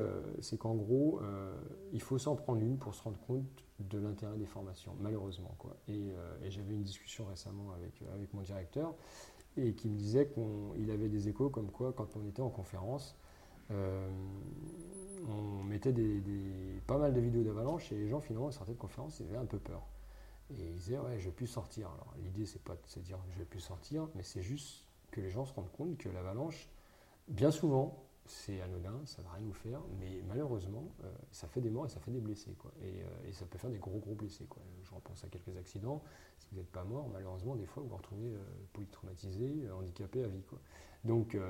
qu'en 0.60 0.76
gros, 0.76 1.22
il 1.91 2.02
faut 2.02 2.17
s'en 2.17 2.36
prendre 2.36 2.62
une 2.62 2.78
pour 2.78 2.93
se 2.93 3.04
rendre 3.04 3.17
compte 3.28 3.46
de 3.80 3.98
l'intérêt 3.98 4.38
des 4.38 4.46
formations, 4.46 4.96
malheureusement. 5.00 5.56
Et, 5.88 6.13
j'avais 6.50 6.74
une 6.74 6.84
discussion 6.84 7.26
récemment 7.26 7.72
avec 8.13 8.34
mon 8.34 8.41
directeur 8.41 8.93
et 9.57 9.73
qui 9.73 9.87
me 9.87 9.95
disait 9.95 10.27
qu'il 10.27 10.91
avait 10.91 11.09
des 11.09 11.29
échos 11.29 11.49
comme 11.49 11.69
quoi, 11.71 11.93
quand 11.93 12.15
on 12.15 12.25
était 12.27 12.41
en 12.41 12.49
conférence, 12.49 13.15
euh, 13.71 14.09
on 15.27 15.63
mettait 15.63 15.93
des, 15.93 16.21
pas 16.85 16.97
mal 16.97 17.13
de 17.13 17.19
vidéos 17.19 17.43
d'avalanche 17.43 17.91
et 17.91 17.95
les 17.95 18.07
gens 18.07 18.19
finalement 18.19 18.51
sortaient 18.51 18.73
de 18.73 18.77
conférence, 18.77 19.19
ils 19.19 19.27
avaient 19.27 19.37
un 19.37 19.45
peu 19.45 19.59
peur. 19.59 19.85
Et 20.51 20.61
ils 20.61 20.75
disaient 20.75 20.99
ouais 20.99 21.17
je 21.19 21.25
vais 21.25 21.31
plus 21.31 21.47
sortir. 21.47 21.87
Alors 21.87 22.13
l'idée 22.21 22.45
c'est 22.45 22.61
pas 22.61 22.75
de 22.75 23.01
dire 23.01 23.17
je 23.29 23.39
vais 23.39 23.45
plus 23.45 23.61
sortir, 23.61 24.07
mais 24.15 24.23
c'est 24.23 24.41
juste 24.41 24.85
que 25.11 25.21
les 25.21 25.29
gens 25.29 25.45
se 25.45 25.53
rendent 25.53 25.71
compte 25.71 25.97
que 25.97 26.09
l'avalanche, 26.09 26.69
bien 27.27 27.51
souvent, 27.51 28.03
c'est 28.25 28.62
anodin, 28.62 29.01
ça 29.05 29.21
va 29.21 29.31
rien 29.31 29.45
nous 29.45 29.53
faire, 29.53 29.81
mais 29.99 30.21
malheureusement, 30.27 30.93
euh, 31.03 31.12
ça 31.31 31.47
fait 31.47 31.62
des 31.62 31.69
morts 31.69 31.86
et 31.86 31.89
ça 31.89 31.99
fait 31.99 32.12
des 32.12 32.21
blessés. 32.21 32.53
Quoi. 32.53 32.71
Et, 32.81 33.01
euh, 33.01 33.27
et, 33.27 33.33
ça 33.33 33.45
peut 33.45 33.57
faire 33.57 33.69
des 33.69 33.79
gros 33.79 33.99
gros 33.99 34.15
blessés. 34.15 34.45
Quoi. 34.45 34.62
Je 34.83 34.93
repense 34.93 35.23
à 35.23 35.27
quelques 35.27 35.55
accidents. 35.57 36.01
Si 36.39 36.47
vous 36.51 36.57
n'êtes 36.57 36.71
pas 36.71 36.86
mort, 36.86 37.09
malheureusement, 37.12 37.55
des 37.55 37.65
fois, 37.65 37.83
vous 37.83 37.89
vous 37.89 37.97
retrouvez 37.97 38.33
euh, 38.33 38.43
polytraumatisé, 38.71 39.69
handicapé 39.71 40.23
à 40.23 40.27
vie. 40.27 40.43
Quoi. 40.43 40.59
Donc, 41.03 41.33
il 41.33 41.41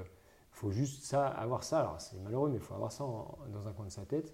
faut 0.52 0.72
juste 0.72 1.04
ça, 1.04 1.28
avoir 1.28 1.64
ça. 1.64 1.82
Alors, 1.82 2.02
c'est 2.02 2.20
malheureux, 2.20 2.50
mais 2.50 2.58
il 2.58 2.64
faut 2.64 2.74
avoir 2.74 2.92
ça 2.92 3.04
dans 3.04 3.68
un 3.68 3.74
coin 3.74 3.86
de 3.86 3.92
sa 3.92 4.06
tête. 4.06 4.34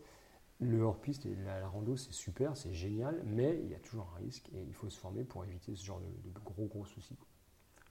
Le 0.62 0.82
hors-piste 0.82 1.26
et 1.26 1.36
la, 1.36 1.68
rando, 1.68 1.96
c'est 1.96 2.14
super, 2.14 2.56
c'est 2.58 2.74
génial, 2.74 3.22
mais 3.26 3.60
il 3.64 3.70
y 3.70 3.76
a 3.76 3.80
toujours 3.80 4.14
un 4.16 4.20
risque 4.20 4.50
et 4.54 4.62
il 4.62 4.74
faut 4.74 4.90
se 4.90 5.00
former 5.00 5.24
pour 5.24 5.46
éviter 5.46 5.74
ce 5.74 5.86
genre 5.86 6.02
de, 6.02 6.40
gros 6.40 6.66
gros 6.66 6.86
soucis. 6.86 7.18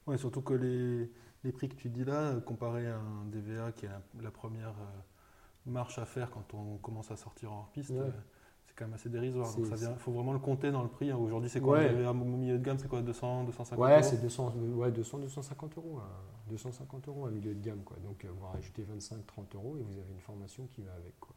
Oui, 0.05 0.17
surtout 0.19 0.41
que 0.41 0.53
les, 0.53 1.11
les, 1.43 1.51
prix 1.51 1.69
que 1.69 1.75
tu 1.75 1.89
dis 1.89 2.03
là, 2.05 2.35
comparé 2.45 2.87
à 2.87 2.97
un 2.97 3.25
DVA 3.25 3.71
qui 3.71 3.85
est 3.85 3.89
la, 4.21 4.31
première 4.31 4.73
marche 5.65 5.99
à 5.99 6.05
faire 6.05 6.29
quand 6.31 6.53
on 6.53 6.77
commence 6.77 7.11
à 7.11 7.15
sortir 7.15 7.51
hors 7.51 7.69
piste, 7.73 7.91
Ouais. 7.91 7.99
euh, 7.99 8.11
c'est 8.65 8.75
quand 8.75 8.85
même 8.85 8.93
assez 8.93 9.09
dérisoire. 9.09 9.53
Donc 9.55 9.65
ça 9.67 9.95
faut 9.95 10.11
vraiment 10.11 10.33
le 10.33 10.39
compter 10.39 10.71
dans 10.71 10.83
le 10.83 10.89
prix. 10.89 11.11
hein. 11.11 11.17
Aujourd'hui, 11.17 11.49
c'est 11.49 11.61
quoi 11.61 11.79
Ouais. 11.79 12.05
Un 12.05 12.13
milieu 12.13 12.57
de 12.57 12.63
gamme, 12.63 12.77
c'est 12.77 12.87
quoi 12.87 13.01
200, 13.01 13.45
250 13.45 13.83
Ouais, 13.83 13.93
euros 13.93 14.03
c'est 14.03 14.21
200, 14.21 14.53
ouais, 14.75 14.91
200, 14.91 15.19
250 15.19 15.77
euros. 15.77 15.99
hein. 15.99 16.09
250 16.49 17.07
euros 17.07 17.25
un 17.25 17.31
milieu 17.31 17.53
de 17.53 17.61
gamme. 17.63 17.83
Quoi. 17.83 17.97
Donc, 18.03 18.25
euh, 18.25 18.29
vous 18.31 18.45
rajoutez 18.47 18.83
25, 18.83 19.25
30 19.27 19.55
euros 19.55 19.77
et 19.77 19.83
vous 19.83 19.97
avez 19.97 20.11
une 20.11 20.21
formation 20.21 20.67
qui 20.67 20.81
va 20.81 20.93
avec. 20.93 21.19
Quoi. 21.19 21.35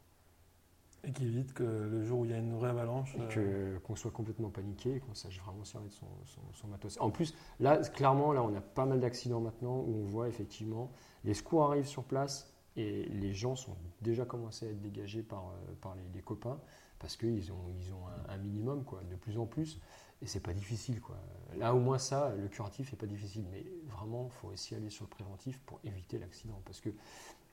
Et 1.05 1.13
qui 1.13 1.25
évite 1.27 1.53
que 1.53 1.65
le 1.65 2.05
jour 2.05 2.21
où 2.21 2.25
il 2.25 2.31
y 2.31 2.35
a 2.35 2.39
une 2.39 2.55
vraie 2.55 2.71
avalanche. 2.71 3.17
Et 3.17 3.29
euh, 3.41 3.79
qu'on 3.81 3.97
soit 3.97 4.13
complètement 4.13 4.51
paniqué 4.51 4.97
et 4.97 5.01
qu'on 5.01 5.15
sache 5.15 5.41
vraiment 5.41 5.65
servir 5.65 5.89
de 5.89 5.95
son, 5.95 6.07
son- 6.27 6.41
son 6.53 6.69
matos. 6.69 6.97
En 7.01 7.11
plus, 7.11 7.35
là, 7.59 7.79
clairement, 7.79 8.33
là, 8.33 8.43
on 8.43 8.55
a 8.55 8.61
pas 8.61 8.87
mal 8.87 9.01
d'accidents 9.01 9.41
maintenant 9.41 9.79
où 9.81 9.97
on 10.03 10.05
voit 10.05 10.29
effectivement 10.29 10.93
les 11.25 11.35
secours 11.35 11.65
arrivent 11.65 11.87
sur 11.89 12.05
place 12.05 12.53
et 12.77 13.05
les 13.07 13.33
gens 13.35 13.57
sont 13.57 13.77
déjà 14.01 14.25
commencés 14.25 14.67
à 14.67 14.71
être 14.71 14.81
dégagés 14.81 15.23
par, 15.23 15.49
euh, 15.51 15.73
par 15.81 15.95
les, 15.97 16.03
les 16.15 16.23
copains 16.23 16.59
parce 17.01 17.17
qu'ils 17.17 17.51
ont, 17.51 17.65
ils 17.81 17.93
ont 17.93 18.07
un, 18.29 18.35
un 18.35 18.39
minimum, 18.39 18.85
quoi, 18.85 19.03
de 19.11 19.17
plus 19.17 19.39
en 19.39 19.47
plus. 19.47 19.81
Et 20.23 20.27
c'est 20.27 20.39
pas 20.39 20.53
difficile, 20.55 21.01
quoi. 21.01 21.17
Là, 21.59 21.75
au 21.75 21.81
moins, 21.81 21.99
ça, 21.99 22.33
le 22.41 22.47
curatif 22.47 22.93
est 22.93 22.97
pas 22.97 23.07
difficile. 23.07 23.45
Mais 23.51 23.67
vraiment, 23.89 24.29
il 24.31 24.39
faut 24.39 24.49
aussi 24.49 24.77
aller 24.77 24.89
sur 24.89 25.05
le 25.05 25.09
préventif 25.11 25.59
pour 25.67 25.81
éviter 25.83 26.17
l'accident. 26.21 26.63
Parce 26.65 26.81
que 26.81 26.91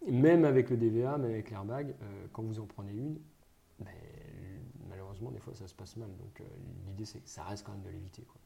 même 0.08 0.46
avec 0.46 0.70
le 0.70 0.78
DVA, 0.78 1.18
même 1.18 1.32
avec 1.32 1.50
l'airbag, 1.50 1.96
euh, 2.04 2.28
quand 2.32 2.44
vous 2.44 2.60
en 2.60 2.66
prenez 2.68 2.92
une, 2.92 3.18
mais 3.84 4.62
malheureusement, 4.90 5.32
des 5.32 5.40
fois, 5.40 5.54
ça 5.54 5.68
se 5.68 5.74
passe 5.74 5.96
mal. 5.98 6.10
Donc, 6.18 6.42
euh, 6.42 6.44
l'idée, 6.88 7.06
c'est 7.06 7.20
que 7.20 7.30
ça 7.30 7.44
reste 7.44 7.66
quand 7.66 7.72
même 7.72 7.84
de 7.84 7.90
l'éviter. 7.90 8.24
quoi. 8.24 8.40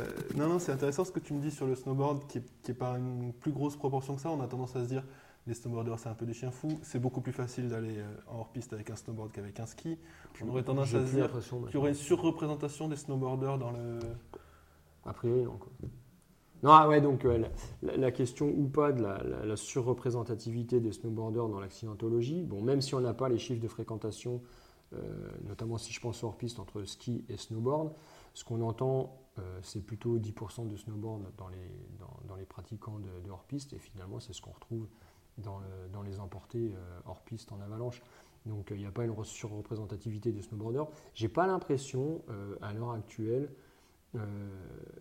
Euh, 0.00 0.10
non, 0.34 0.48
non, 0.48 0.58
c'est 0.58 0.72
intéressant 0.72 1.04
ce 1.04 1.12
que 1.12 1.20
tu 1.20 1.32
me 1.32 1.40
dis 1.40 1.50
sur 1.50 1.66
le 1.66 1.74
snowboard, 1.74 2.26
qui 2.26 2.38
est, 2.38 2.62
qui 2.62 2.70
est 2.72 2.74
pas 2.74 2.98
une 2.98 3.32
plus 3.32 3.52
grosse 3.52 3.76
proportion 3.76 4.14
que 4.14 4.20
ça. 4.20 4.30
On 4.30 4.40
a 4.40 4.46
tendance 4.46 4.76
à 4.76 4.84
se 4.84 4.88
dire, 4.88 5.02
les 5.46 5.54
snowboarders, 5.54 5.98
c'est 5.98 6.08
un 6.08 6.14
peu 6.14 6.26
des 6.26 6.34
chiens 6.34 6.50
fous. 6.50 6.78
C'est 6.82 6.98
beaucoup 6.98 7.20
plus 7.20 7.32
facile 7.32 7.68
d'aller 7.68 7.98
euh, 7.98 8.16
en 8.26 8.40
hors-piste 8.40 8.72
avec 8.72 8.90
un 8.90 8.96
snowboard 8.96 9.32
qu'avec 9.32 9.58
un 9.60 9.66
ski. 9.66 9.98
On 10.42 10.48
aurait 10.48 10.64
tendance 10.64 10.92
à 10.94 11.06
se 11.06 11.14
dire 11.14 11.30
qu'il 11.30 11.74
y 11.74 11.76
aurait 11.76 11.90
une 11.90 11.94
surreprésentation 11.94 12.88
des 12.88 12.96
snowboarders 12.96 13.58
dans 13.58 13.70
le. 13.70 14.00
A 15.04 15.12
priori, 15.12 15.44
non. 15.44 15.56
Quoi. 15.56 15.70
Non, 16.66 16.72
ah 16.72 16.88
ouais, 16.88 17.00
donc 17.00 17.24
euh, 17.24 17.44
la, 17.80 18.10
question 18.10 18.48
ou 18.48 18.66
pas 18.66 18.90
de 18.90 19.00
la, 19.00 19.54
surreprésentativité 19.54 20.80
des 20.80 20.90
snowboarders 20.90 21.48
dans 21.48 21.60
l'accidentologie, 21.60 22.42
bon, 22.42 22.60
même 22.60 22.80
si 22.80 22.96
on 22.96 23.00
n'a 23.00 23.14
pas 23.14 23.28
les 23.28 23.38
chiffres 23.38 23.62
de 23.62 23.68
fréquentation, 23.68 24.42
euh, 24.92 24.98
notamment 25.44 25.78
si 25.78 25.92
je 25.92 26.00
pense 26.00 26.24
au 26.24 26.26
hors-piste 26.26 26.58
entre 26.58 26.82
ski 26.82 27.24
et 27.28 27.36
snowboard, 27.36 27.92
ce 28.34 28.42
qu'on 28.42 28.62
entend, 28.62 29.16
euh, 29.38 29.60
c'est 29.62 29.80
plutôt 29.80 30.18
10% 30.18 30.66
de 30.66 30.76
snowboard 30.76 31.22
dans 31.38 31.46
les, 32.36 32.44
pratiquants 32.46 32.98
de, 32.98 33.24
de 33.24 33.30
hors-piste, 33.30 33.72
et 33.72 33.78
finalement, 33.78 34.18
c'est 34.18 34.32
ce 34.32 34.42
qu'on 34.42 34.50
retrouve 34.50 34.88
dans, 35.38 35.60
le- 35.60 35.88
dans 35.92 36.02
les 36.02 36.18
emportés 36.18 36.74
euh, 36.74 36.98
hors-piste 37.06 37.52
en 37.52 37.60
avalanche. 37.60 38.02
Donc 38.44 38.72
il 38.72 38.78
n'y 38.78 38.86
a 38.86 38.90
pas 38.90 39.04
une 39.04 39.12
re- 39.12 39.22
surreprésentativité 39.22 40.32
des 40.32 40.42
snowboarders. 40.42 40.88
J'ai 41.14 41.28
pas 41.28 41.46
l'impression, 41.46 42.22
à 42.60 42.72
l'heure 42.72 42.90
actuelle, 42.90 43.52
euh, 44.14 44.20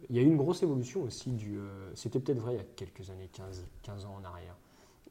il 0.09 0.15
y 0.15 0.19
a 0.19 0.21
eu 0.21 0.25
une 0.25 0.37
grosse 0.37 0.63
évolution 0.63 1.03
aussi 1.03 1.37
euh, 1.47 1.91
C'était 1.95 2.19
peut-être 2.19 2.39
vrai 2.39 2.55
il 2.55 2.57
y 2.57 2.61
a 2.61 2.65
quelques 2.75 3.09
années, 3.09 3.29
15, 3.31 3.65
15 3.83 4.05
ans 4.05 4.15
en 4.15 4.23
arrière, 4.23 4.55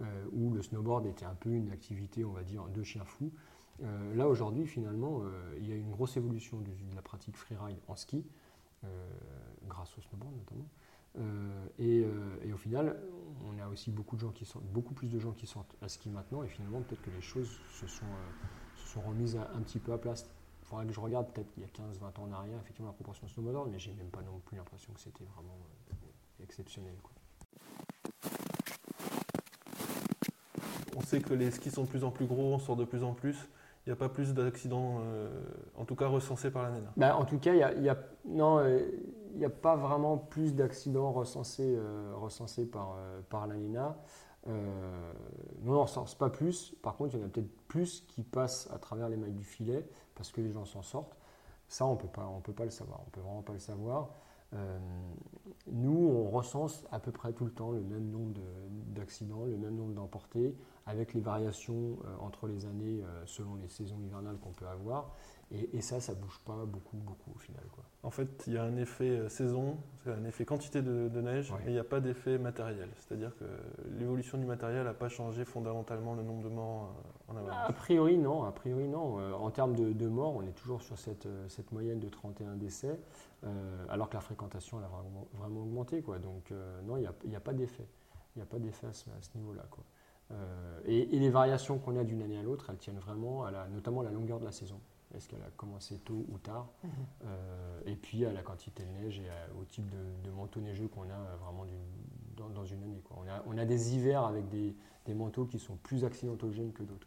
euh, 0.00 0.26
où 0.32 0.52
le 0.52 0.62
snowboard 0.62 1.06
était 1.06 1.24
un 1.24 1.34
peu 1.34 1.50
une 1.50 1.70
activité, 1.70 2.24
on 2.24 2.32
va 2.32 2.42
dire, 2.42 2.64
de 2.66 2.82
chien 2.82 3.04
fou. 3.04 3.30
Là 4.14 4.28
aujourd'hui, 4.28 4.66
finalement, 4.68 5.22
il 5.58 5.68
y 5.68 5.72
a 5.72 5.74
eu 5.74 5.80
une 5.80 5.90
grosse 5.90 6.16
évolution 6.16 6.60
de 6.60 6.70
la 6.94 7.02
pratique 7.02 7.36
freeride 7.36 7.76
en 7.88 7.96
ski, 7.96 8.24
grâce 9.66 9.98
au 9.98 10.00
snowboard 10.00 10.32
notamment. 10.36 10.68
Et, 11.80 12.06
au 12.52 12.56
final, 12.56 12.96
on 13.44 13.58
a 13.58 13.66
aussi 13.66 13.90
beaucoup 13.90 14.14
de 14.14 14.20
gens 14.20 14.30
qui 14.30 14.44
sortent, 14.44 14.64
beaucoup 14.66 14.94
plus 14.94 15.08
de 15.08 15.18
gens 15.18 15.32
qui 15.32 15.48
sortent 15.48 15.74
à 15.82 15.88
ski 15.88 16.08
maintenant, 16.08 16.44
et 16.44 16.48
finalement, 16.48 16.82
peut-être 16.82 17.02
que 17.02 17.10
les 17.10 17.20
choses 17.20 17.50
se 17.72 17.88
sont, 17.88 18.06
se 18.76 18.90
sont 18.90 19.00
remises 19.00 19.36
un 19.36 19.60
petit 19.62 19.80
peu 19.80 19.92
à 19.92 19.98
place. 19.98 20.30
Il 20.64 20.66
faudrait 20.66 20.86
que 20.86 20.94
je 20.94 21.00
regarde 21.00 21.30
peut-être 21.30 21.52
il 21.58 21.62
y 21.62 21.66
a 21.66 21.68
15-20 21.68 22.20
ans 22.20 22.24
en 22.24 22.32
arrière, 22.32 22.58
effectivement, 22.58 22.88
la 22.88 22.94
proportion 22.94 23.28
snowboard, 23.28 23.70
mais 23.70 23.78
j'ai 23.78 23.92
même 23.92 24.08
pas 24.08 24.22
non 24.22 24.40
plus 24.46 24.56
l'impression 24.56 24.94
que 24.94 25.00
c'était 25.00 25.24
vraiment 25.24 25.58
euh, 25.90 26.42
exceptionnel. 26.42 26.94
quoi. 27.02 27.12
On 30.96 31.02
sait 31.02 31.20
que 31.20 31.34
les 31.34 31.50
skis 31.50 31.70
sont 31.70 31.84
de 31.84 31.88
plus 31.88 32.02
en 32.02 32.10
plus 32.10 32.24
gros, 32.24 32.54
on 32.54 32.58
sort 32.58 32.76
de 32.76 32.84
plus 32.86 33.04
en 33.04 33.12
plus. 33.12 33.36
Il 33.86 33.90
n'y 33.90 33.92
a 33.92 33.96
pas 33.96 34.08
plus 34.08 34.32
d'accidents, 34.32 35.00
euh, 35.02 35.28
en 35.76 35.84
tout 35.84 35.96
cas 35.96 36.06
recensés 36.06 36.50
par 36.50 36.62
la 36.62 36.70
NENA. 36.70 36.92
Bah, 36.96 37.16
en 37.18 37.26
tout 37.26 37.38
cas, 37.38 37.52
il 37.52 37.58
y 37.58 37.62
a, 37.62 37.98
euh, 38.26 38.90
n'y 39.34 39.44
a 39.44 39.50
pas 39.50 39.76
vraiment 39.76 40.16
plus 40.16 40.54
d'accidents 40.54 41.12
recensés, 41.12 41.76
euh, 41.76 42.12
recensés 42.14 42.64
par, 42.64 42.96
par 43.28 43.46
l'ANINA. 43.46 43.98
Euh, 44.46 45.12
non, 45.62 45.72
on 45.72 45.76
ne 45.76 45.80
recense 45.82 46.14
pas 46.14 46.30
plus. 46.30 46.74
Par 46.82 46.96
contre, 46.96 47.14
il 47.14 47.20
y 47.20 47.22
en 47.22 47.26
a 47.26 47.28
peut-être 47.28 47.50
plus 47.68 48.02
qui 48.08 48.22
passent 48.22 48.68
à 48.72 48.78
travers 48.78 49.08
les 49.08 49.16
mailles 49.16 49.32
du 49.32 49.44
filet 49.44 49.86
parce 50.14 50.30
que 50.32 50.40
les 50.40 50.52
gens 50.52 50.64
s'en 50.64 50.82
sortent. 50.82 51.16
Ça, 51.68 51.86
on 51.86 51.92
ne 51.94 51.98
peut 51.98 52.08
pas 52.08 52.26
on 52.26 52.40
peut 52.40 52.52
pas 52.52 52.64
le 52.64 52.70
savoir. 52.70 53.00
On 53.06 53.10
peut 53.10 53.20
vraiment 53.20 53.42
pas 53.42 53.54
le 53.54 53.58
savoir. 53.58 54.10
Euh, 54.52 54.78
nous, 55.66 55.96
on 56.08 56.30
recense 56.30 56.84
à 56.92 57.00
peu 57.00 57.10
près 57.10 57.32
tout 57.32 57.44
le 57.44 57.50
temps 57.50 57.70
le 57.72 57.80
même 57.80 58.10
nombre 58.10 58.34
de- 58.34 58.42
d'accidents, 58.94 59.44
le 59.46 59.56
même 59.56 59.74
nombre 59.74 59.94
d'emportés, 59.94 60.54
avec 60.86 61.14
les 61.14 61.20
variations 61.20 61.98
euh, 62.04 62.16
entre 62.20 62.46
les 62.46 62.66
années 62.66 63.02
selon 63.24 63.54
les 63.56 63.68
saisons 63.68 63.98
hivernales 64.04 64.36
qu'on 64.38 64.52
peut 64.52 64.66
avoir. 64.68 65.14
Et, 65.52 65.76
et 65.76 65.80
ça, 65.82 66.00
ça 66.00 66.14
bouge 66.14 66.40
pas 66.44 66.64
beaucoup, 66.66 66.96
beaucoup 66.96 67.30
au 67.34 67.38
final. 67.38 67.62
Quoi. 67.72 67.84
En 68.02 68.10
fait, 68.10 68.44
il 68.46 68.54
y 68.54 68.58
a 68.58 68.64
un 68.64 68.76
effet 68.76 69.08
euh, 69.10 69.28
saison, 69.28 69.76
un 70.06 70.24
effet 70.24 70.44
quantité 70.44 70.82
de, 70.82 71.08
de 71.08 71.20
neige, 71.20 71.52
Ouais. 71.52 71.58
et 71.64 71.68
il 71.68 71.72
n'y 71.72 71.78
a 71.78 71.84
pas 71.84 72.00
d'effet 72.00 72.38
matériel. 72.38 72.88
C'est-à-dire 72.98 73.36
que 73.36 73.44
l'évolution 73.98 74.36
du 74.38 74.46
matériel 74.46 74.84
n'a 74.84 74.94
pas 74.94 75.08
changé 75.08 75.44
fondamentalement 75.44 76.14
le 76.14 76.22
nombre 76.22 76.42
de 76.42 76.48
morts 76.48 76.94
euh, 77.28 77.32
en 77.32 77.36
A 77.36 77.40
avalanche. 77.40 77.72
priori, 77.76 78.18
non. 78.18 78.44
A 78.44 78.52
priori, 78.52 78.88
non. 78.88 79.18
Euh, 79.20 79.32
en 79.32 79.50
termes 79.50 79.74
de, 79.76 79.92
de 79.92 80.08
morts, 80.08 80.34
on 80.34 80.42
est 80.42 80.52
toujours 80.54 80.82
sur 80.82 80.98
cette, 80.98 81.28
cette 81.48 81.70
moyenne 81.72 82.00
de 82.00 82.08
31 82.08 82.56
décès, 82.56 82.98
euh, 83.44 83.86
alors 83.88 84.08
que 84.08 84.14
la 84.14 84.20
fréquentation 84.20 84.78
elle 84.78 84.84
a 84.84 84.88
vraiment, 84.88 85.28
vraiment 85.34 85.60
augmenté. 85.62 86.02
Quoi. 86.02 86.18
Donc, 86.18 86.50
euh, 86.52 86.80
non, 86.82 86.96
il 86.96 87.08
n'y 87.28 87.34
a, 87.34 87.38
a 87.38 87.40
pas 87.40 87.52
d'effet. 87.52 87.86
Il 88.34 88.38
n'y 88.38 88.42
a 88.42 88.46
pas 88.46 88.58
d'effet 88.58 88.86
à 88.88 88.92
ce, 88.92 89.06
niveau-là. 89.36 89.62
Euh, 90.32 90.80
et, 90.86 91.14
et 91.14 91.18
les 91.18 91.30
variations 91.30 91.78
qu'on 91.78 91.96
a 91.96 92.02
d'une 92.04 92.22
année 92.22 92.38
à 92.38 92.42
l'autre, 92.42 92.70
elles 92.70 92.78
tiennent 92.78 92.98
vraiment 92.98 93.44
à 93.44 93.50
la, 93.50 93.68
notamment 93.68 94.00
à 94.00 94.04
la 94.04 94.10
longueur 94.10 94.40
de 94.40 94.44
la 94.46 94.52
saison. 94.52 94.80
Est-ce 95.16 95.28
qu'elle 95.28 95.42
a 95.42 95.50
commencé 95.56 95.98
tôt 95.98 96.24
ou 96.28 96.38
tard 96.38 96.68
Euh, 97.24 97.80
Et 97.86 97.94
puis 97.96 98.24
à 98.26 98.32
la 98.32 98.42
quantité 98.42 98.82
de 98.84 98.90
neige 99.04 99.20
et 99.20 99.28
à- 99.28 99.54
au 99.60 99.64
type 99.64 99.88
de, 99.90 100.28
de 100.28 100.30
manteau 100.34 100.60
neigeux 100.60 100.88
qu'on 100.88 101.02
a 101.02 101.14
euh, 101.14 101.36
vraiment 101.36 101.64
dans, 102.36 102.48
dans 102.48 102.64
une 102.64 102.82
année. 102.82 103.00
Quoi. 103.04 103.18
On, 103.24 103.28
a, 103.28 103.42
on 103.46 103.58
a 103.58 103.64
des 103.64 103.94
hivers 103.94 104.24
avec 104.24 104.48
des, 104.48 104.74
des 105.06 105.14
manteaux 105.14 105.44
qui 105.46 105.58
sont 105.58 105.76
plus 105.76 106.04
accidentogènes 106.04 106.72
que 106.72 106.82
d'autres. 106.82 107.06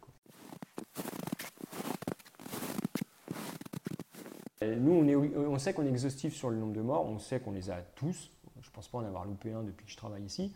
Nous, 4.60 4.92
on, 4.92 5.06
est, 5.06 5.14
on 5.14 5.58
sait 5.58 5.72
qu'on 5.72 5.84
est 5.86 5.88
exhaustif 5.88 6.34
sur 6.34 6.50
le 6.50 6.56
nombre 6.56 6.72
de 6.72 6.80
morts, 6.80 7.06
on 7.06 7.18
sait 7.18 7.38
qu'on 7.40 7.52
les 7.52 7.70
a 7.70 7.80
tous. 7.94 8.30
Je 8.62 8.68
ne 8.68 8.72
pense 8.72 8.88
pas 8.88 8.98
en 8.98 9.04
avoir 9.04 9.24
loupé 9.24 9.52
un 9.52 9.62
depuis 9.62 9.86
que 9.86 9.92
je 9.92 9.96
travaille 9.96 10.24
ici. 10.24 10.52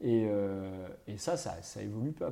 Et, 0.00 0.26
euh, 0.28 0.88
ça, 1.16 1.36
ça, 1.36 1.62
ça 1.62 1.82
évolue 1.82 2.12
pas. 2.12 2.30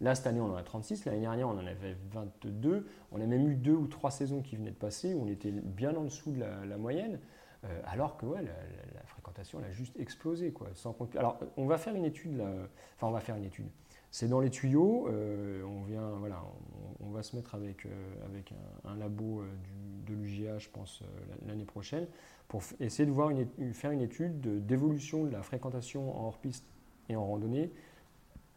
Là, 0.00 0.14
cette 0.14 0.26
année, 0.26 0.40
on 0.40 0.52
en 0.52 0.56
a 0.56 0.62
36. 0.62 1.04
L'année 1.04 1.20
dernière, 1.20 1.48
on 1.48 1.58
en 1.58 1.66
avait 1.66 1.96
22. 2.12 2.86
On 3.12 3.20
a 3.20 3.26
même 3.26 3.48
eu 3.48 3.54
deux 3.54 3.74
ou 3.74 3.86
trois 3.86 4.10
saisons 4.10 4.42
qui 4.42 4.56
venaient 4.56 4.70
de 4.70 4.76
passer 4.76 5.14
où 5.14 5.22
on 5.22 5.28
était 5.28 5.50
bien 5.50 5.94
en 5.94 6.04
dessous 6.04 6.32
de 6.32 6.40
la, 6.40 6.76
moyenne. 6.76 7.18
Euh, 7.64 7.80
alors 7.86 8.16
que 8.16 8.26
la, 8.26 8.42
fréquentation, 9.06 9.60
elle 9.60 9.70
a 9.70 9.72
juste 9.72 9.96
explosé. 9.98 10.52
Alors, 11.16 11.38
on 11.56 11.66
va 11.66 11.78
faire 11.78 11.94
une 11.94 12.04
étude. 12.04 12.40
Enfin, 12.96 13.06
on 13.06 13.12
va 13.12 13.20
faire 13.20 13.36
une 13.36 13.44
étude. 13.44 13.68
C'est 14.10 14.28
dans 14.28 14.40
les 14.40 14.50
tuyaux. 14.50 15.08
euh, 15.08 15.62
on, 15.64 15.82
vient, 15.84 16.10
voilà, 16.18 16.42
on, 17.00 17.10
va 17.10 17.22
se 17.22 17.36
mettre 17.36 17.54
avec, 17.54 17.86
un, 18.84 18.90
un 18.90 18.96
labo 18.96 19.44
de 20.06 20.14
l'UGA, 20.14 20.58
je 20.58 20.68
pense, 20.68 21.02
l'année 21.46 21.64
prochaine, 21.64 22.06
pour 22.52 22.62
essayer 22.80 23.06
de 23.06 23.10
voir 23.10 23.30
une, 23.30 23.72
faire 23.72 23.92
une 23.92 24.02
étude 24.02 24.42
de- 24.42 24.58
d'évolution 24.58 25.24
de 25.24 25.30
la 25.30 25.42
fréquentation 25.42 26.14
en 26.20 26.26
hors-piste 26.26 26.66
et 27.08 27.16
en 27.16 27.24
randonnée 27.26 27.72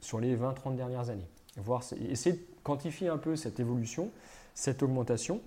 sur 0.01 0.19
les 0.19 0.36
20-30 0.36 0.75
dernières 0.75 1.10
années. 1.10 1.29
Voir, 1.55 1.81
essayer 2.10 2.36
de 2.36 2.41
quantifier 2.62 3.08
un 3.08 3.17
peu 3.17 3.38
cette 3.38 3.58
évolution, 3.62 4.12
cette 4.53 4.84
augmentation, 4.84 5.39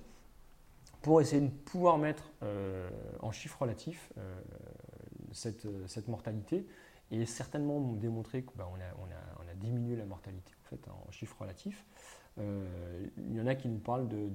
pour 1.02 1.20
essayer 1.20 1.42
de 1.42 1.50
pouvoir 1.50 1.98
mettre 1.98 2.32
euh, 2.42 2.88
en 3.20 3.32
chiffres 3.32 3.60
relatifs 3.60 4.14
euh, 4.16 4.40
cette, 5.32 5.66
cette 5.86 6.08
mortalité 6.08 6.66
et 7.10 7.26
certainement 7.26 7.78
démontrer 7.96 8.44
qu'on 8.44 8.60
a, 8.60 8.64
on 8.64 8.76
a, 8.78 9.44
on 9.44 9.48
a 9.50 9.54
diminué 9.56 9.94
la 9.94 10.06
mortalité 10.06 10.52
en, 10.64 10.68
fait, 10.70 10.88
en 10.88 11.10
chiffres 11.10 11.36
relatifs. 11.38 11.84
Euh, 12.38 13.06
il 13.18 13.34
y 13.36 13.40
en 13.42 13.46
a 13.46 13.54
qui 13.54 13.68
nous 13.68 13.78
parlent 13.78 14.08
de 14.08 14.30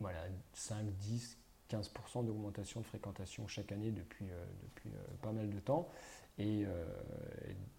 voilà, 0.00 0.20
5, 0.54 0.86
10, 0.98 1.36
15% 1.70 2.24
d'augmentation 2.24 2.80
de 2.80 2.86
fréquentation 2.86 3.46
chaque 3.46 3.72
année 3.72 3.90
depuis, 3.90 4.26
euh, 4.30 4.44
depuis 4.62 4.90
euh, 4.90 5.16
pas 5.22 5.32
mal 5.32 5.50
de 5.50 5.58
temps. 5.60 5.88
Et, 6.38 6.64
euh, 6.66 6.86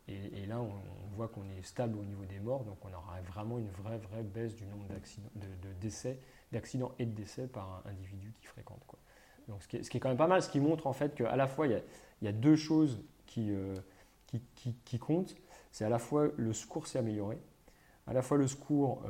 et, 0.07 0.45
là, 0.45 0.59
on, 0.59 1.15
voit 1.15 1.29
qu'on 1.29 1.49
est 1.49 1.61
stable 1.63 1.97
au 1.97 2.03
niveau 2.03 2.25
des 2.25 2.39
morts, 2.39 2.65
donc 2.65 2.77
on 2.83 2.93
aura 2.93 3.21
vraiment 3.21 3.57
une 3.57 3.69
vraie, 3.69 3.97
vraie 3.97 4.23
baisse 4.23 4.55
du 4.55 4.65
nombre 4.65 4.85
d'accidents, 4.87 5.29
de, 5.35 5.73
décès, 5.79 6.19
et 6.51 7.05
de 7.05 7.11
décès 7.11 7.47
par 7.47 7.83
un 7.85 7.89
individu 7.89 8.33
qui 8.33 8.45
fréquente. 8.45 8.81
Quoi. 8.85 8.99
Donc, 9.47 9.63
ce 9.63 9.67
qui, 9.67 9.77
est, 9.77 9.83
ce 9.83 9.89
qui 9.89 9.97
est 9.97 9.99
quand 9.99 10.09
même 10.09 10.17
pas 10.17 10.27
mal, 10.27 10.41
ce 10.41 10.49
qui 10.49 10.59
montre 10.59 10.87
en 10.87 10.93
fait 10.93 11.15
qu'à 11.15 11.35
la 11.35 11.47
fois 11.47 11.67
il 11.67 11.71
y 11.71 11.75
a, 11.75 11.81
il 12.21 12.25
y 12.25 12.27
a 12.27 12.33
deux 12.33 12.57
choses 12.57 13.01
qui, 13.25 13.51
qui, 14.27 14.41
qui, 14.55 14.73
qui 14.83 14.99
comptent. 14.99 15.35
c'est 15.71 15.85
à 15.85 15.89
la 15.89 15.99
fois 15.99 16.27
le 16.35 16.51
secours 16.51 16.87
s'est 16.87 16.99
amélioré, 16.99 17.37
à 18.07 18.13
la 18.13 18.21
fois 18.21 18.37
le 18.37 18.47
secours 18.47 19.03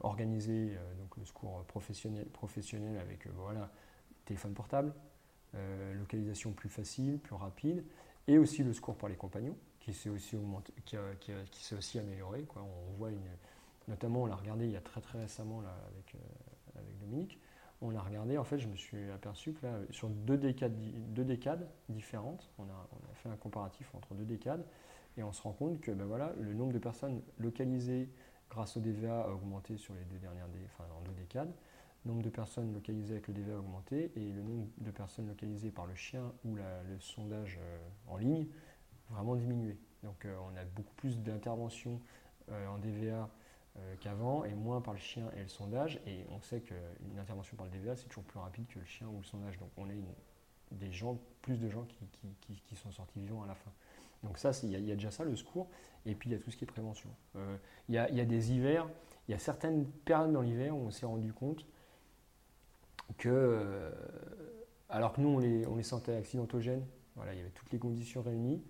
organisé, 0.00 0.76
donc 0.98 1.16
le 1.16 1.24
secours 1.24 1.64
professionnel, 1.64 2.26
professionnel 2.26 2.98
avec 2.98 3.26
voilà, 3.28 3.70
téléphone 4.32 4.54
portable, 4.54 4.94
localisation 5.98 6.52
plus 6.52 6.70
facile, 6.70 7.18
plus 7.18 7.34
rapide, 7.34 7.84
et 8.26 8.38
aussi 8.38 8.62
le 8.62 8.72
secours 8.72 8.96
pour 8.96 9.08
les 9.08 9.16
compagnons 9.16 9.56
qui 9.82 9.92
s'est 9.92 10.10
aussi, 10.10 11.98
amélioré. 11.98 12.46
On 12.56 12.96
voit 12.96 13.10
notamment, 13.88 14.22
on 14.22 14.26
l'a 14.26 14.36
regardé 14.36 14.66
il 14.66 14.72
y 14.72 14.76
a 14.76 14.80
très 14.80 15.00
très 15.00 15.20
récemment 15.20 15.60
euh, 15.60 16.78
avec 16.78 16.98
Dominique. 17.00 17.38
On 17.80 17.90
l'a 17.90 18.00
regardé, 18.00 18.38
en 18.38 18.44
fait, 18.44 18.58
je 18.58 18.68
me 18.68 18.76
suis 18.76 19.10
aperçu 19.10 19.52
que 19.52 19.66
là, 19.66 19.72
sur 19.90 20.08
deux 20.08 20.38
décades, 20.38 21.68
différentes, 21.88 22.48
on 22.58 22.62
a, 22.62 22.88
fait 23.14 23.28
un 23.28 23.36
comparatif 23.36 23.92
entre 23.94 24.14
deux 24.14 24.24
décades, 24.24 24.64
et 25.16 25.24
on 25.24 25.32
se 25.32 25.42
rend 25.42 25.52
compte 25.52 25.80
que 25.80 25.90
ben 25.90 26.04
voilà, 26.04 26.32
le 26.40 26.54
nombre 26.54 26.72
de 26.72 26.78
personnes 26.78 27.20
localisées 27.38 28.08
grâce 28.50 28.76
au 28.76 28.80
DVA 28.80 29.22
a 29.22 29.30
augmenté 29.30 29.76
sur 29.76 29.94
les 29.94 30.04
deux 30.04 30.18
dernières 30.18 30.46
enfin, 30.78 30.84
décades. 31.18 31.52
Nombre 32.04 32.22
de 32.22 32.30
personnes 32.30 32.72
localisées 32.72 33.14
avec 33.14 33.28
le 33.28 33.34
DVA 33.34 33.54
a 33.54 33.58
augmenté, 33.58 34.10
et 34.16 34.32
le 34.32 34.42
nombre 34.42 34.66
de 34.78 34.90
personnes 34.90 35.28
localisées 35.28 35.70
par 35.70 35.86
le 35.86 35.94
chien 35.94 36.32
ou 36.44 36.56
le 36.56 36.98
sondage 36.98 37.60
euh, 37.62 37.78
en 38.08 38.16
ligne 38.16 38.48
vraiment 39.08 39.36
diminué. 39.36 39.78
Donc 40.02 40.24
euh, 40.24 40.36
on 40.50 40.56
a 40.56 40.64
beaucoup 40.64 40.94
plus 40.96 41.20
d'interventions 41.20 42.00
euh, 42.50 42.66
en 42.66 42.78
DVA 42.78 43.28
qu'avant 44.00 44.44
et 44.44 44.52
moins 44.52 44.82
par 44.82 44.92
le 44.92 45.00
chien 45.00 45.30
et 45.34 45.40
le 45.40 45.48
sondage. 45.48 45.98
Et 46.06 46.26
on 46.28 46.42
sait 46.42 46.60
qu'une 46.60 47.18
intervention 47.18 47.56
par 47.56 47.64
le 47.64 47.72
DVA, 47.72 47.96
c'est 47.96 48.06
toujours 48.06 48.24
plus 48.24 48.38
rapide 48.38 48.66
que 48.66 48.78
le 48.78 48.84
chien 48.84 49.06
ou 49.08 49.18
le 49.18 49.24
sondage. 49.24 49.58
Donc 49.58 49.70
on 49.78 49.88
a 49.88 49.92
des 50.72 50.92
gens, 50.92 51.18
plus 51.40 51.58
de 51.58 51.70
gens 51.70 51.86
qui, 52.42 52.76
sont 52.76 52.90
sortis 52.90 53.18
vivants 53.18 53.42
à 53.42 53.46
la 53.46 53.54
fin. 53.54 53.70
Donc 54.24 54.36
ça, 54.36 54.50
il 54.64 54.70
y, 54.70 54.92
a 54.92 54.94
déjà 54.94 55.10
ça, 55.10 55.24
le 55.24 55.34
secours. 55.36 55.70
Et 56.04 56.14
puis 56.14 56.28
il 56.28 56.32
y 56.32 56.36
a 56.36 56.38
tout 56.38 56.50
ce 56.50 56.56
qui 56.58 56.64
est 56.64 56.66
prévention. 56.66 57.08
Il 57.88 57.96
a, 57.96 58.10
y, 58.10 58.20
a 58.20 58.26
des 58.26 58.52
hivers, 58.52 58.86
il 59.26 59.30
y 59.30 59.34
a 59.34 59.38
certaines 59.38 59.86
périodes 59.86 60.32
dans 60.32 60.42
l'hiver 60.42 60.76
où 60.76 60.80
on 60.80 60.90
s'est 60.90 61.06
rendu 61.06 61.32
compte 61.32 61.64
que, 63.18 63.90
alors 64.88 65.12
que 65.12 65.20
nous, 65.20 65.28
on 65.28 65.38
les, 65.38 65.66
on 65.66 65.76
les 65.76 65.82
sentait 65.82 66.14
accidentogènes, 66.14 66.84
voilà, 67.16 67.34
il 67.34 67.38
y 67.38 67.40
avait 67.40 67.50
toutes 67.50 67.72
les 67.72 67.78
conditions 67.78 68.22
réunies, 68.22 68.62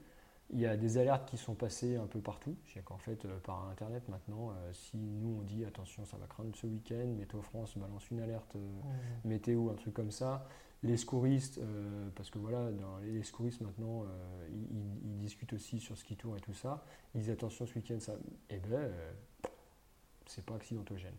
il 0.52 0.60
y 0.60 0.66
a 0.66 0.76
des 0.76 0.98
alertes 0.98 1.28
qui 1.28 1.38
sont 1.38 1.54
passées 1.54 1.96
un 1.96 2.06
peu 2.06 2.20
partout. 2.20 2.56
C'est 2.66 2.84
qu'en 2.84 2.98
fait, 2.98 3.24
euh, 3.24 3.38
par 3.40 3.68
Internet 3.68 4.08
maintenant, 4.08 4.50
euh, 4.50 4.72
si 4.72 4.96
nous 4.96 5.38
on 5.38 5.42
dit 5.42 5.64
attention, 5.64 6.04
ça 6.04 6.18
va 6.18 6.26
craindre 6.26 6.54
ce 6.54 6.66
week-end, 6.66 7.06
Météo 7.06 7.40
France 7.40 7.76
balance 7.78 8.10
une 8.10 8.20
alerte 8.20 8.54
euh, 8.56 8.58
mmh. 8.58 9.28
météo, 9.28 9.70
un 9.70 9.74
truc 9.74 9.94
comme 9.94 10.10
ça. 10.10 10.46
Les 10.84 10.96
secouristes, 10.96 11.60
parce 12.16 12.28
que 12.28 12.40
voilà, 12.40 12.72
dans 12.72 12.98
les 12.98 13.22
secouristes 13.22 13.60
maintenant, 13.60 14.04
ils, 14.50 15.16
discutent 15.20 15.52
aussi 15.52 15.78
sur 15.78 15.96
ski 15.96 16.16
tour 16.16 16.36
et 16.36 16.40
tout 16.40 16.54
ça. 16.54 16.84
Ils 17.14 17.20
disent 17.20 17.30
attention, 17.30 17.66
ce 17.66 17.74
week-end, 17.76 18.00
ça. 18.00 18.14
Eh 18.50 18.58
ben, 18.58 18.90
c'est 20.26 20.44
pas 20.44 20.56
accidentogène. 20.56 21.14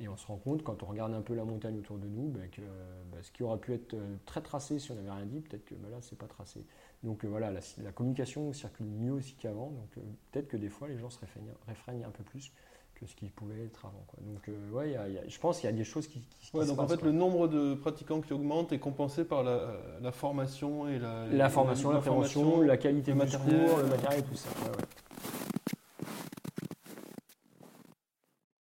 Et 0.00 0.08
on 0.08 0.16
se 0.16 0.26
rend 0.26 0.36
compte, 0.36 0.62
quand 0.62 0.82
on 0.82 0.86
regarde 0.86 1.12
un 1.12 1.22
peu 1.22 1.34
la 1.34 1.44
montagne 1.44 1.78
autour 1.78 1.98
de 1.98 2.06
nous, 2.06 2.28
ben, 2.28 2.48
que 2.50 2.60
ben, 2.60 3.22
ce 3.22 3.32
qui 3.32 3.42
aurait 3.42 3.58
pu 3.58 3.74
être 3.74 3.96
très 4.26 4.40
tracé 4.40 4.78
si 4.78 4.92
on 4.92 4.94
n'avait 4.94 5.10
rien 5.10 5.26
dit, 5.26 5.40
peut-être 5.40 5.64
que 5.64 5.74
ben 5.74 5.90
là, 5.90 5.96
c'est 6.00 6.18
pas 6.18 6.28
tracé. 6.28 6.64
Donc 7.04 7.24
euh, 7.24 7.28
voilà, 7.28 7.50
la, 7.50 7.92
communication 7.92 8.52
circule 8.52 8.86
mieux 8.86 9.12
aussi 9.12 9.34
qu'avant. 9.34 9.70
Donc 9.70 9.90
euh, 9.96 10.00
peut-être 10.32 10.48
que 10.48 10.56
des 10.56 10.68
fois, 10.68 10.88
les 10.88 10.98
gens 10.98 11.10
se 11.10 11.18
réfrègnent, 11.66 12.04
un 12.04 12.10
peu 12.10 12.24
plus 12.24 12.52
que 12.94 13.06
ce 13.06 13.14
qui 13.14 13.26
pouvait 13.26 13.64
être 13.64 13.86
avant. 13.86 14.04
Donc 14.22 14.48
euh, 14.48 14.70
ouais, 14.72 14.96
je 15.28 15.38
pense 15.38 15.60
qu'il 15.60 15.70
y 15.70 15.72
a 15.72 15.76
des 15.76 15.84
choses 15.84 16.08
qui, 16.08 16.20
qui, 16.40 16.56
ouais, 16.56 16.66
donc 16.66 16.80
en 16.80 16.88
fait, 16.88 17.00
le 17.02 17.12
nombre 17.12 17.46
de 17.46 17.74
pratiquants 17.74 18.20
qui 18.20 18.32
augmente 18.32 18.72
est 18.72 18.80
compensé 18.80 19.24
par 19.24 19.44
la, 19.44 20.10
formation 20.10 20.88
et 20.88 20.98
la, 20.98 21.26
la 21.28 21.48
formation, 21.48 21.92
la 21.92 22.00
prévention, 22.00 22.60
la 22.60 22.76
qualité 22.76 23.12
du 23.12 23.18
matériel, 23.18 23.68
le 23.82 23.88
matériel, 23.88 24.24
tout 24.24 24.34
ça. 24.34 24.48